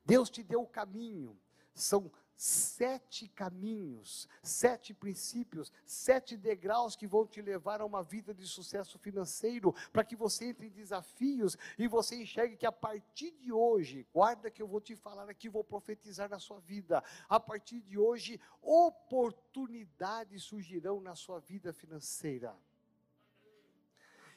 Deus 0.04 0.28
te 0.28 0.42
deu 0.42 0.62
o 0.62 0.66
caminho, 0.66 1.38
são 1.72 2.10
sete 2.36 3.28
caminhos, 3.28 4.28
sete 4.42 4.92
princípios, 4.92 5.72
sete 5.84 6.36
degraus 6.36 6.94
que 6.94 7.06
vão 7.06 7.26
te 7.26 7.40
levar 7.40 7.80
a 7.80 7.86
uma 7.86 8.02
vida 8.02 8.34
de 8.34 8.46
sucesso 8.46 8.98
financeiro, 8.98 9.74
para 9.92 10.04
que 10.04 10.14
você 10.14 10.46
entre 10.46 10.66
em 10.66 10.70
desafios 10.70 11.56
e 11.78 11.88
você 11.88 12.16
enxergue 12.16 12.56
que 12.56 12.66
a 12.66 12.72
partir 12.72 13.30
de 13.32 13.50
hoje, 13.50 14.06
guarda 14.12 14.50
que 14.50 14.62
eu 14.62 14.68
vou 14.68 14.80
te 14.80 14.94
falar 14.94 15.28
aqui, 15.30 15.48
vou 15.48 15.64
profetizar 15.64 16.28
na 16.28 16.38
sua 16.38 16.60
vida, 16.60 17.02
a 17.28 17.40
partir 17.40 17.80
de 17.80 17.98
hoje, 17.98 18.38
oportunidades 18.60 20.42
surgirão 20.42 21.00
na 21.00 21.14
sua 21.14 21.40
vida 21.40 21.72
financeira. 21.72 22.54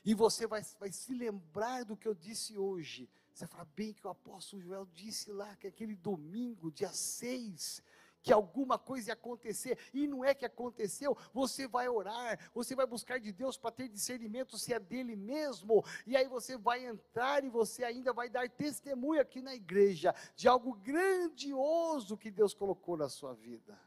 E 0.05 0.13
você 0.13 0.47
vai, 0.47 0.61
vai 0.79 0.91
se 0.91 1.13
lembrar 1.13 1.83
do 1.83 1.97
que 1.97 2.07
eu 2.07 2.15
disse 2.15 2.57
hoje. 2.57 3.09
Você 3.39 3.47
fala 3.47 3.65
bem 3.73 3.93
que 3.93 4.05
o 4.05 4.09
apóstolo 4.09 4.61
Joel 4.61 4.85
disse 4.87 5.31
lá 5.31 5.55
que 5.55 5.65
aquele 5.65 5.95
domingo, 5.95 6.69
dia 6.69 6.91
6, 6.91 7.81
que 8.21 8.33
alguma 8.33 8.77
coisa 8.77 9.11
ia 9.11 9.13
acontecer, 9.13 9.79
e 9.93 10.05
não 10.07 10.25
é 10.25 10.35
que 10.35 10.45
aconteceu, 10.45 11.17
você 11.33 11.65
vai 11.65 11.87
orar, 11.87 12.37
você 12.53 12.75
vai 12.75 12.85
buscar 12.85 13.17
de 13.17 13.31
Deus 13.31 13.57
para 13.57 13.71
ter 13.71 13.87
discernimento 13.87 14.57
se 14.57 14.73
é 14.73 14.79
dele 14.79 15.15
mesmo, 15.15 15.85
e 16.05 16.17
aí 16.17 16.27
você 16.27 16.57
vai 16.57 16.85
entrar 16.85 17.41
e 17.45 17.49
você 17.49 17.85
ainda 17.85 18.11
vai 18.11 18.29
dar 18.29 18.49
testemunho 18.49 19.21
aqui 19.21 19.41
na 19.41 19.55
igreja 19.55 20.13
de 20.35 20.49
algo 20.49 20.73
grandioso 20.73 22.17
que 22.17 22.29
Deus 22.29 22.53
colocou 22.53 22.97
na 22.97 23.07
sua 23.07 23.33
vida. 23.33 23.79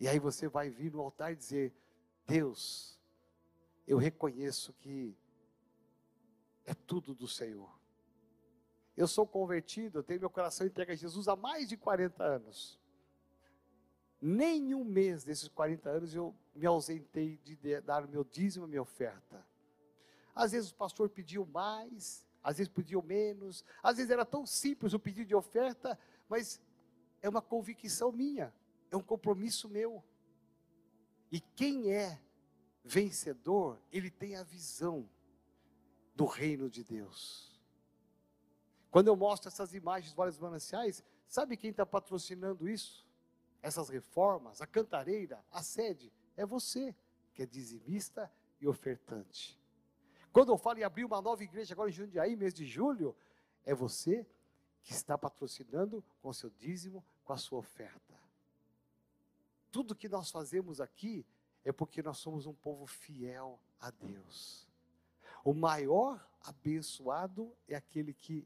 E 0.00 0.08
aí 0.08 0.18
você 0.18 0.48
vai 0.48 0.70
vir 0.70 0.90
no 0.90 1.02
altar 1.02 1.34
e 1.34 1.36
dizer: 1.36 1.74
Deus, 2.26 2.98
eu 3.86 3.98
reconheço 3.98 4.72
que 4.72 5.14
é 6.64 6.72
tudo 6.72 7.14
do 7.14 7.28
Senhor. 7.28 7.77
Eu 8.98 9.06
sou 9.06 9.24
convertido, 9.24 10.00
eu 10.00 10.02
tenho 10.02 10.18
meu 10.18 10.28
coração 10.28 10.66
entregue 10.66 10.90
a 10.90 10.96
Jesus 10.96 11.28
há 11.28 11.36
mais 11.36 11.68
de 11.68 11.76
40 11.76 12.20
anos. 12.20 12.80
Nenhum 14.20 14.82
mês 14.82 15.22
desses 15.22 15.46
40 15.46 15.88
anos 15.88 16.14
eu 16.16 16.34
me 16.52 16.66
ausentei 16.66 17.36
de 17.44 17.80
dar 17.80 18.04
o 18.04 18.08
meu 18.08 18.24
dízimo, 18.24 18.66
minha 18.66 18.82
oferta. 18.82 19.46
Às 20.34 20.50
vezes 20.50 20.72
o 20.72 20.74
pastor 20.74 21.08
pediu 21.08 21.46
mais, 21.46 22.26
às 22.42 22.58
vezes 22.58 22.72
pediu 22.72 23.00
menos, 23.00 23.64
às 23.80 23.98
vezes 23.98 24.10
era 24.10 24.24
tão 24.24 24.44
simples 24.44 24.92
o 24.92 24.98
pedido 24.98 25.28
de 25.28 25.34
oferta, 25.36 25.96
mas 26.28 26.60
é 27.22 27.28
uma 27.28 27.40
convicção 27.40 28.10
minha, 28.10 28.52
é 28.90 28.96
um 28.96 29.02
compromisso 29.02 29.68
meu. 29.68 30.02
E 31.30 31.38
quem 31.38 31.92
é 31.92 32.20
vencedor, 32.82 33.80
ele 33.92 34.10
tem 34.10 34.34
a 34.34 34.42
visão 34.42 35.08
do 36.16 36.24
reino 36.24 36.68
de 36.68 36.82
Deus. 36.82 37.47
Quando 38.98 39.06
eu 39.06 39.14
mostro 39.14 39.46
essas 39.46 39.74
imagens 39.74 40.10
dos 40.10 40.16
vários 40.16 40.38
mananciais, 40.40 41.04
sabe 41.28 41.56
quem 41.56 41.70
está 41.70 41.86
patrocinando 41.86 42.68
isso? 42.68 43.06
Essas 43.62 43.88
reformas, 43.88 44.60
a 44.60 44.66
cantareira, 44.66 45.40
a 45.52 45.62
sede, 45.62 46.12
é 46.36 46.44
você, 46.44 46.92
que 47.32 47.44
é 47.44 47.46
dizimista 47.46 48.28
e 48.60 48.66
ofertante. 48.66 49.56
Quando 50.32 50.50
eu 50.50 50.58
falo 50.58 50.80
em 50.80 50.82
abrir 50.82 51.04
uma 51.04 51.22
nova 51.22 51.44
igreja 51.44 51.74
agora 51.74 51.90
em 51.90 51.92
Jundiaí, 51.92 52.34
mês 52.34 52.52
de 52.52 52.66
julho, 52.66 53.16
é 53.64 53.72
você 53.72 54.26
que 54.82 54.92
está 54.92 55.16
patrocinando 55.16 56.04
com 56.20 56.30
o 56.30 56.34
seu 56.34 56.50
dízimo, 56.50 57.04
com 57.22 57.32
a 57.32 57.36
sua 57.36 57.60
oferta. 57.60 58.18
Tudo 59.70 59.94
que 59.94 60.08
nós 60.08 60.28
fazemos 60.28 60.80
aqui 60.80 61.24
é 61.64 61.70
porque 61.70 62.02
nós 62.02 62.18
somos 62.18 62.46
um 62.46 62.54
povo 62.54 62.84
fiel 62.84 63.60
a 63.78 63.92
Deus. 63.92 64.66
O 65.44 65.54
maior 65.54 66.28
abençoado 66.40 67.56
é 67.68 67.76
aquele 67.76 68.12
que 68.12 68.44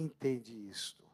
entende 0.00 0.52
isto. 0.68 1.08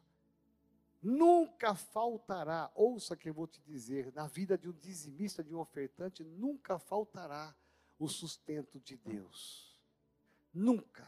Nunca 1.01 1.75
faltará, 1.75 2.71
ouça 2.73 3.15
que 3.15 3.29
eu 3.29 3.33
vou 3.33 3.47
te 3.47 3.61
dizer, 3.61 4.11
na 4.13 4.27
vida 4.27 4.57
de 4.57 4.67
um 4.67 4.73
dizimista, 4.73 5.43
de 5.43 5.53
um 5.53 5.59
ofertante, 5.59 6.23
nunca 6.23 6.79
faltará 6.79 7.55
o 7.99 8.07
sustento 8.07 8.79
de 8.79 8.97
Deus. 8.97 9.79
Nunca. 10.53 11.07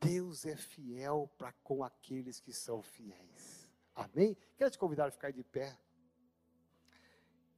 Deus 0.00 0.44
é 0.44 0.56
fiel 0.56 1.30
para 1.38 1.52
com 1.64 1.82
aqueles 1.82 2.40
que 2.40 2.52
são 2.52 2.82
fiéis. 2.82 3.72
Amém? 3.94 4.36
Quero 4.56 4.70
te 4.70 4.78
convidar 4.78 5.08
a 5.08 5.10
ficar 5.10 5.32
de 5.32 5.44
pé. 5.44 5.78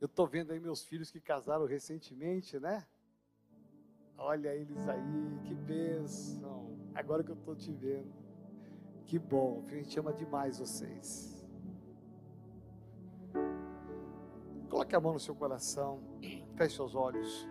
Eu 0.01 0.07
estou 0.07 0.27
vendo 0.27 0.53
aí 0.53 0.61
meus 0.61 0.85
filhos 0.85 1.11
que 1.11 1.21
casaram 1.21 1.65
recentemente, 1.65 2.59
né? 2.59 2.87
Olha 4.17 4.55
eles 4.55 4.87
aí, 4.87 5.41
que 5.45 5.55
bênção. 5.55 6.79
Agora 6.95 7.25
que 7.25 7.31
eu 7.31 7.37
estou 7.37 7.57
te 7.57 7.73
vendo. 7.73 8.24
Que 9.07 9.19
bom, 9.19 9.63
a 9.69 9.75
gente 9.75 9.99
ama 9.99 10.13
demais 10.13 10.59
vocês. 10.59 11.35
Coloque 14.69 14.97
a 14.97 15.01
mão 15.01 15.13
no 15.13 15.21
seu 15.21 15.35
coração, 15.35 16.01
feche 16.57 16.77
seus 16.77 16.95
olhos. 16.95 17.47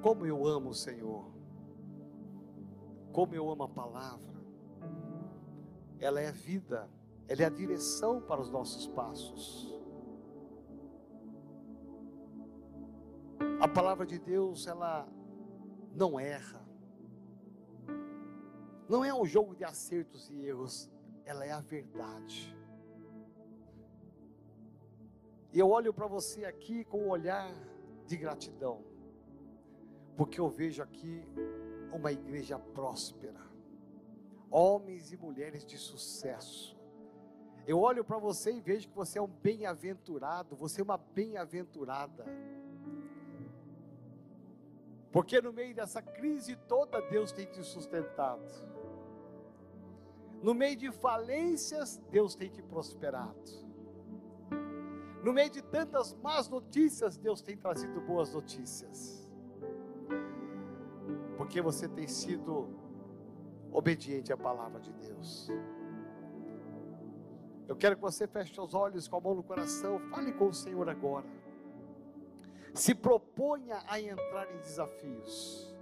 Como 0.00 0.24
eu 0.24 0.46
amo 0.46 0.70
o 0.70 0.74
Senhor, 0.74 1.30
como 3.12 3.34
eu 3.34 3.50
amo 3.50 3.64
a 3.64 3.68
palavra, 3.68 4.40
ela 5.98 6.20
é 6.20 6.28
a 6.28 6.32
vida, 6.32 6.88
ela 7.28 7.42
é 7.42 7.44
a 7.44 7.50
direção 7.50 8.22
para 8.22 8.40
os 8.40 8.50
nossos 8.50 8.86
passos. 8.86 9.78
A 13.60 13.68
palavra 13.68 14.06
de 14.06 14.18
Deus, 14.18 14.66
ela 14.66 15.06
não 15.94 16.18
erra, 16.18 16.60
não 18.88 19.04
é 19.04 19.14
um 19.14 19.24
jogo 19.24 19.54
de 19.54 19.64
acertos 19.64 20.28
e 20.30 20.44
erros, 20.44 20.90
ela 21.24 21.44
é 21.44 21.52
a 21.52 21.60
verdade. 21.60 22.56
E 25.52 25.58
eu 25.58 25.68
olho 25.68 25.92
para 25.92 26.06
você 26.06 26.44
aqui 26.44 26.84
com 26.84 26.98
um 26.98 27.08
olhar 27.08 27.52
de 28.06 28.16
gratidão, 28.16 28.84
porque 30.16 30.40
eu 30.40 30.48
vejo 30.48 30.82
aqui 30.82 31.24
uma 31.92 32.10
igreja 32.10 32.58
próspera, 32.58 33.40
homens 34.50 35.12
e 35.12 35.16
mulheres 35.16 35.64
de 35.64 35.78
sucesso. 35.78 36.76
Eu 37.66 37.78
olho 37.80 38.04
para 38.04 38.18
você 38.18 38.52
e 38.52 38.60
vejo 38.60 38.88
que 38.88 38.94
você 38.94 39.18
é 39.18 39.22
um 39.22 39.28
bem-aventurado, 39.28 40.56
você 40.56 40.80
é 40.80 40.84
uma 40.84 40.98
bem-aventurada. 40.98 42.24
Porque 45.12 45.40
no 45.40 45.52
meio 45.52 45.74
dessa 45.74 46.00
crise 46.00 46.56
toda, 46.68 47.00
Deus 47.02 47.32
tem 47.32 47.46
te 47.46 47.62
sustentado. 47.64 48.44
No 50.42 50.54
meio 50.54 50.76
de 50.76 50.90
falências, 50.92 52.00
Deus 52.10 52.34
tem 52.34 52.48
te 52.48 52.62
prosperado. 52.62 53.70
No 55.22 55.32
meio 55.32 55.50
de 55.50 55.60
tantas 55.60 56.14
más 56.14 56.48
notícias, 56.48 57.16
Deus 57.16 57.42
tem 57.42 57.56
trazido 57.56 58.00
boas 58.00 58.32
notícias. 58.32 59.28
Porque 61.36 61.60
você 61.60 61.88
tem 61.88 62.08
sido 62.08 62.68
obediente 63.72 64.32
à 64.32 64.36
palavra 64.36 64.80
de 64.80 64.92
Deus. 64.92 65.50
Eu 67.68 67.76
quero 67.76 67.96
que 67.96 68.02
você 68.02 68.26
feche 68.26 68.58
os 68.60 68.74
olhos 68.74 69.06
com 69.06 69.16
a 69.16 69.20
mão 69.20 69.34
no 69.34 69.42
coração, 69.42 70.00
fale 70.10 70.32
com 70.32 70.48
o 70.48 70.54
Senhor 70.54 70.88
agora. 70.88 71.26
Se 72.74 72.94
proponha 72.94 73.82
a 73.86 74.00
entrar 74.00 74.50
em 74.54 74.58
desafios. 74.58 75.74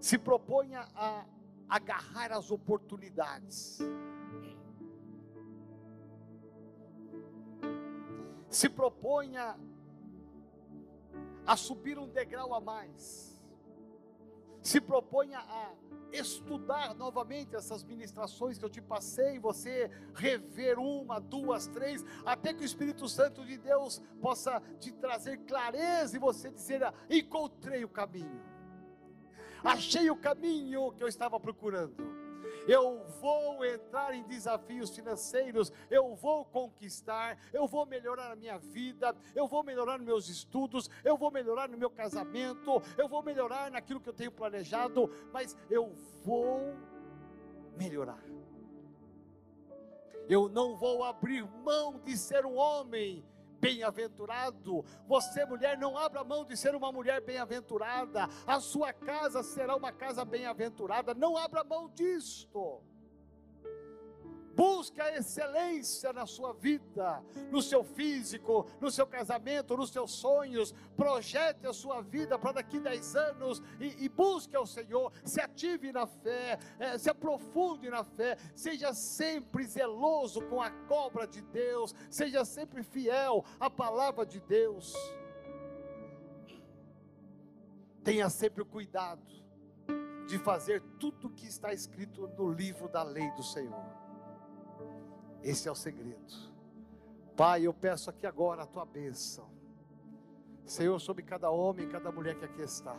Se 0.00 0.18
proponha 0.18 0.88
a 0.94 1.24
agarrar 1.68 2.32
as 2.32 2.50
oportunidades. 2.50 3.78
Se 8.48 8.68
proponha 8.68 9.58
a 11.46 11.56
subir 11.56 11.98
um 11.98 12.08
degrau 12.08 12.54
a 12.54 12.60
mais. 12.60 13.33
Se 14.64 14.80
proponha 14.80 15.38
a 15.40 15.72
estudar 16.10 16.94
novamente 16.94 17.54
essas 17.54 17.84
ministrações 17.84 18.56
que 18.56 18.64
eu 18.64 18.70
te 18.70 18.80
passei, 18.80 19.38
você 19.38 19.90
rever 20.14 20.78
uma, 20.78 21.20
duas, 21.20 21.66
três, 21.66 22.02
até 22.24 22.54
que 22.54 22.62
o 22.62 22.64
Espírito 22.64 23.06
Santo 23.06 23.44
de 23.44 23.58
Deus 23.58 24.00
possa 24.22 24.62
te 24.80 24.90
trazer 24.90 25.36
clareza 25.38 26.16
e 26.16 26.18
você 26.18 26.50
dizer: 26.50 26.82
ah, 26.82 26.94
encontrei 27.10 27.84
o 27.84 27.88
caminho, 27.88 28.40
achei 29.62 30.08
o 30.10 30.16
caminho 30.16 30.92
que 30.92 31.02
eu 31.02 31.08
estava 31.08 31.38
procurando 31.38 32.23
eu 32.66 33.04
vou 33.20 33.64
entrar 33.64 34.14
em 34.14 34.22
desafios 34.24 34.90
financeiros, 34.90 35.72
eu 35.90 36.14
vou 36.14 36.44
conquistar, 36.44 37.38
eu 37.52 37.66
vou 37.66 37.86
melhorar 37.86 38.32
a 38.32 38.36
minha 38.36 38.58
vida, 38.58 39.14
eu 39.34 39.46
vou 39.46 39.62
melhorar 39.62 39.98
meus 39.98 40.28
estudos, 40.28 40.90
eu 41.04 41.16
vou 41.16 41.30
melhorar 41.30 41.68
no 41.68 41.76
meu 41.76 41.90
casamento, 41.90 42.82
eu 42.96 43.08
vou 43.08 43.22
melhorar 43.22 43.70
naquilo 43.70 44.00
que 44.00 44.08
eu 44.08 44.14
tenho 44.14 44.32
planejado, 44.32 45.10
mas 45.32 45.56
eu 45.70 45.92
vou 46.22 46.74
melhorar. 47.76 48.22
Eu 50.28 50.48
não 50.48 50.76
vou 50.76 51.04
abrir 51.04 51.44
mão 51.62 51.98
de 51.98 52.16
ser 52.16 52.46
um 52.46 52.56
homem 52.56 53.24
bem-aventurado. 53.64 54.84
Você, 55.06 55.46
mulher, 55.46 55.78
não 55.78 55.96
abra 55.96 56.22
mão 56.22 56.44
de 56.44 56.54
ser 56.54 56.74
uma 56.74 56.92
mulher 56.92 57.22
bem-aventurada. 57.22 58.28
A 58.46 58.60
sua 58.60 58.92
casa 58.92 59.42
será 59.42 59.74
uma 59.74 59.90
casa 59.90 60.22
bem-aventurada. 60.22 61.14
Não 61.14 61.36
abra 61.36 61.64
mão 61.64 61.88
disto. 61.88 62.82
Busque 64.54 65.00
a 65.00 65.16
excelência 65.16 66.12
na 66.12 66.26
sua 66.26 66.52
vida, 66.52 67.22
no 67.50 67.60
seu 67.60 67.82
físico, 67.82 68.66
no 68.80 68.90
seu 68.90 69.06
casamento, 69.06 69.76
nos 69.76 69.90
seus 69.90 70.12
sonhos. 70.12 70.72
Projete 70.96 71.66
a 71.66 71.72
sua 71.72 72.00
vida 72.00 72.38
para 72.38 72.52
daqui 72.52 72.78
10 72.78 73.16
anos 73.16 73.62
e, 73.80 74.04
e, 74.04 74.08
busque 74.08 74.54
ao 74.54 74.66
Senhor. 74.66 75.12
Se 75.24 75.40
ative 75.40 75.92
na 75.92 76.06
fé, 76.06 76.58
é, 76.78 76.96
se 76.96 77.10
aprofunde 77.10 77.90
na 77.90 78.04
fé. 78.04 78.36
Seja 78.54 78.94
sempre 78.94 79.64
zeloso 79.64 80.40
com 80.42 80.62
a 80.62 80.70
cobra 80.70 81.26
de 81.26 81.42
Deus. 81.42 81.94
Seja 82.08 82.44
sempre 82.44 82.82
fiel 82.82 83.44
à 83.58 83.68
palavra 83.68 84.24
de 84.24 84.40
Deus. 84.40 84.94
Tenha 88.04 88.28
sempre 88.28 88.62
o 88.62 88.66
cuidado 88.66 89.34
de 90.26 90.38
fazer 90.38 90.80
tudo 91.00 91.28
o 91.28 91.30
que 91.30 91.46
está 91.46 91.72
escrito 91.72 92.28
no 92.38 92.50
livro 92.52 92.88
da 92.88 93.02
lei 93.02 93.30
do 93.32 93.42
Senhor. 93.42 94.03
Esse 95.44 95.68
é 95.68 95.70
o 95.70 95.74
segredo. 95.74 96.34
Pai, 97.36 97.66
eu 97.66 97.74
peço 97.74 98.08
aqui 98.08 98.26
agora 98.26 98.62
a 98.62 98.66
tua 98.66 98.86
bênção. 98.86 99.46
Senhor, 100.64 100.98
sobre 100.98 101.22
cada 101.22 101.50
homem, 101.50 101.86
cada 101.86 102.10
mulher 102.10 102.38
que 102.38 102.46
aqui 102.46 102.62
está. 102.62 102.96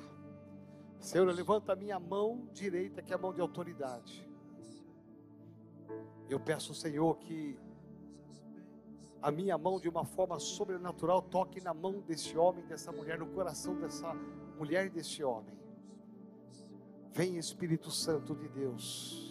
Senhor, 1.00 1.26
levanta 1.26 1.74
a 1.74 1.76
minha 1.76 2.00
mão 2.00 2.48
direita, 2.54 3.02
que 3.02 3.12
é 3.12 3.16
a 3.16 3.18
mão 3.18 3.34
de 3.34 3.42
autoridade. 3.42 4.30
Eu 6.30 6.40
peço, 6.40 6.76
Senhor, 6.76 7.18
que 7.18 7.58
a 9.20 9.32
minha 9.32 9.58
mão, 9.58 9.80
de 9.80 9.90
uma 9.90 10.06
forma 10.06 10.40
sobrenatural, 10.40 11.24
toque 11.24 11.60
na 11.60 11.74
mão 11.74 12.00
desse 12.02 12.38
homem, 12.38 12.64
dessa 12.68 12.92
mulher, 12.92 13.18
no 13.18 13.26
coração 13.26 13.74
dessa 13.80 14.14
mulher 14.56 14.86
e 14.86 14.90
desse 14.92 15.24
homem. 15.24 15.58
Vem, 17.12 17.38
Espírito 17.38 17.90
Santo 17.90 18.36
de 18.36 18.48
Deus 18.50 19.25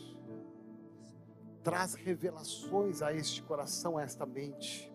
traz 1.64 1.94
revelações 1.94 3.00
a 3.00 3.12
este 3.12 3.42
coração, 3.42 3.96
a 3.96 4.02
esta 4.02 4.26
mente. 4.26 4.92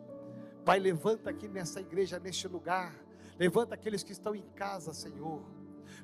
Pai, 0.63 0.79
levanta 0.79 1.31
aqui 1.31 1.47
nessa 1.47 1.81
igreja, 1.81 2.19
neste 2.19 2.47
lugar, 2.47 2.95
levanta 3.39 3.73
aqueles 3.73 4.03
que 4.03 4.11
estão 4.11 4.35
em 4.35 4.47
casa, 4.55 4.93
Senhor. 4.93 5.43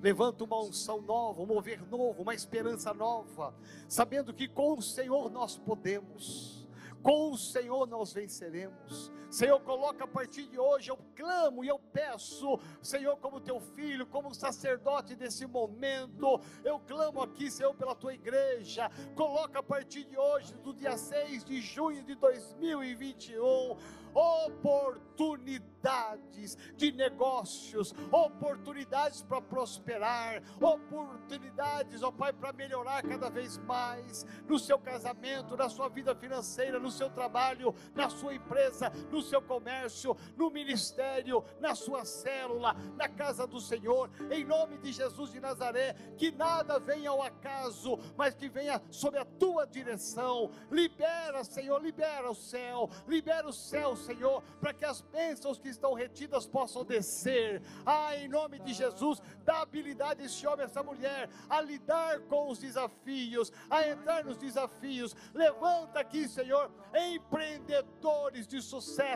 Levanta 0.02 0.44
uma 0.44 0.60
unção 0.60 1.00
nova, 1.02 1.42
um 1.42 1.46
mover 1.46 1.88
novo, 1.88 2.24
uma 2.24 2.34
esperança 2.34 2.94
nova, 2.94 3.56
sabendo 3.88 4.34
que 4.34 4.48
com 4.48 4.74
o 4.74 4.82
Senhor 4.82 5.30
nós 5.30 5.56
podemos, 5.56 6.68
com 7.04 7.32
o 7.32 7.38
Senhor 7.38 7.88
nós 7.88 8.12
venceremos. 8.12 9.12
Senhor, 9.36 9.60
coloca 9.60 10.06
a 10.06 10.08
partir 10.08 10.48
de 10.48 10.58
hoje, 10.58 10.90
eu 10.90 10.98
clamo 11.14 11.62
e 11.62 11.68
eu 11.68 11.78
peço, 11.78 12.58
Senhor, 12.82 13.18
como 13.18 13.42
teu 13.42 13.60
filho, 13.60 14.08
como 14.08 14.34
sacerdote 14.34 15.14
desse 15.14 15.46
momento, 15.46 16.40
eu 16.64 16.80
clamo 16.80 17.22
aqui, 17.22 17.52
Senhor, 17.52 17.76
pela 17.76 17.94
tua 17.94 18.14
igreja. 18.14 18.90
Coloca 19.14 19.60
a 19.60 19.64
partir 19.64 20.06
de 20.06 20.18
hoje, 20.18 20.54
do 20.64 20.74
dia 20.74 20.98
6 20.98 21.44
de 21.44 21.60
junho 21.60 22.02
de 22.06 22.16
2021, 22.16 23.76
oportunidades 24.16 26.58
de 26.78 26.94
negócios, 26.94 27.94
oportunidades 28.10 29.22
para 29.22 29.42
prosperar, 29.42 30.42
oportunidades, 30.62 32.02
ó 32.02 32.12
Pai, 32.12 32.32
para 32.32 32.54
melhorar 32.54 33.04
cada 33.04 33.30
vez 33.30 33.58
mais 33.58 34.26
no 34.48 34.58
seu 34.58 34.80
casamento, 34.80 35.58
na 35.58 35.68
sua 35.68 35.90
vida 35.90 36.16
financeira, 36.16 36.80
no 36.80 36.90
seu 36.90 37.10
trabalho, 37.10 37.76
na 37.94 38.10
sua 38.10 38.34
empresa, 38.34 38.90
no 39.12 39.22
seu 39.26 39.42
comércio, 39.42 40.16
no 40.38 40.50
ministério, 40.50 41.44
na 41.60 41.76
sua 41.76 42.06
célula, 42.06 42.76
na 42.96 43.10
casa 43.10 43.46
do 43.46 43.60
Senhor, 43.60 44.10
em 44.32 44.46
nome 44.46 44.78
de 44.78 44.92
Jesus 44.94 45.32
de 45.32 45.40
Nazaré, 45.40 45.94
que 46.18 46.32
nada 46.32 46.80
venha 46.80 47.10
ao 47.10 47.22
acaso, 47.22 47.98
mas 48.16 48.36
que 48.36 48.48
venha 48.48 48.82
sob 48.90 49.18
a 49.18 49.26
tua 49.26 49.66
direção. 49.66 50.52
Libera, 50.72 51.44
Senhor, 51.44 51.82
libera 51.82 52.30
o 52.30 52.36
céu, 52.36 52.90
libera 53.08 53.48
o 53.48 53.54
céu, 53.54 53.96
Senhor, 53.96 54.42
para 54.60 54.74
que 54.74 54.86
as 54.86 55.02
bênçãos 55.02 55.58
que 55.58 55.70
estão 55.70 55.94
retidas 55.94 56.46
possam 56.46 56.84
descer. 56.86 57.62
Ah, 57.86 58.16
em 58.16 58.28
nome 58.28 58.60
de 58.60 58.74
Jesus, 58.74 59.22
dá 59.44 59.62
habilidade 59.62 60.22
a 60.22 60.26
esse 60.26 60.46
homem, 60.48 60.66
essa 60.66 60.84
mulher, 60.84 61.30
a 61.50 61.62
lidar 61.62 62.20
com 62.22 62.50
os 62.50 62.60
desafios, 62.60 63.52
a 63.70 63.88
entrar 63.88 64.24
nos 64.24 64.38
desafios. 64.38 65.16
Levanta 65.34 66.00
aqui, 66.00 66.28
Senhor, 66.28 66.72
empreendedores 66.94 68.48
de 68.48 68.62
sucesso. 68.62 69.15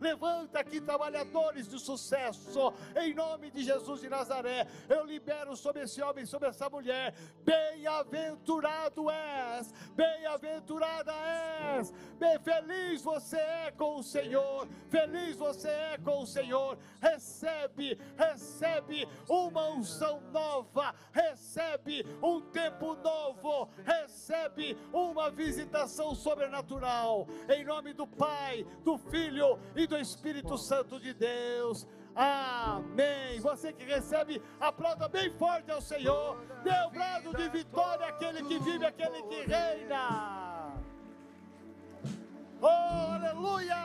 Levanta 0.00 0.60
aqui 0.60 0.80
trabalhadores 0.80 1.68
de 1.68 1.78
sucesso. 1.78 2.72
Em 2.96 3.14
nome 3.14 3.50
de 3.50 3.62
Jesus 3.62 4.00
de 4.00 4.08
Nazaré, 4.08 4.66
eu 4.88 5.04
libero 5.04 5.56
sobre 5.56 5.82
esse 5.82 6.02
homem, 6.02 6.24
sobre 6.24 6.48
essa 6.48 6.68
mulher. 6.70 7.14
Bem-aventurado 7.44 9.10
és, 9.10 9.72
bem-aventurada 9.94 11.12
és. 11.12 11.92
Bem 12.18 12.38
feliz 12.40 13.02
você 13.02 13.36
é 13.36 13.70
com 13.76 13.96
o. 13.96 14.02
Senhor. 14.06 14.68
Feliz 14.88 15.36
você 15.36 15.68
é 15.68 15.98
com 16.02 16.22
o 16.22 16.26
Senhor. 16.26 16.78
Recebe, 17.00 17.98
recebe 18.16 19.06
uma 19.28 19.68
unção 19.70 20.22
nova, 20.32 20.94
recebe 21.12 22.06
um 22.22 22.40
tempo 22.40 22.94
novo, 22.94 23.68
recebe 23.84 24.76
uma 24.92 25.30
visitação 25.30 26.14
sobrenatural. 26.14 27.26
Em 27.48 27.64
nome 27.64 27.92
do 27.92 28.06
Pai, 28.06 28.64
do 28.84 28.96
Filho 29.10 29.58
e 29.74 29.86
do 29.86 29.96
Espírito 29.96 30.56
Santo 30.56 31.00
de 31.00 31.12
Deus. 31.14 31.86
Amém. 32.14 33.38
Você 33.40 33.72
que 33.72 33.84
recebe, 33.84 34.42
aplauda 34.58 35.08
bem 35.08 35.30
forte 35.36 35.70
ao 35.70 35.82
Senhor. 35.82 36.38
Dê 36.64 36.70
um 36.86 36.90
brado 36.90 37.36
de 37.36 37.48
vitória 37.50 38.06
àquele 38.06 38.42
que 38.42 38.58
vive, 38.58 38.86
àquele 38.86 39.22
que 39.24 39.42
reina. 39.42 40.74
Oh, 42.60 42.66
aleluia! 42.66 43.76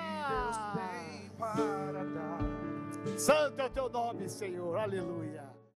Santo 3.17 3.59
é 3.59 3.65
o 3.65 3.69
teu 3.69 3.89
nome, 3.89 4.29
Senhor. 4.29 4.77
Aleluia. 4.77 5.50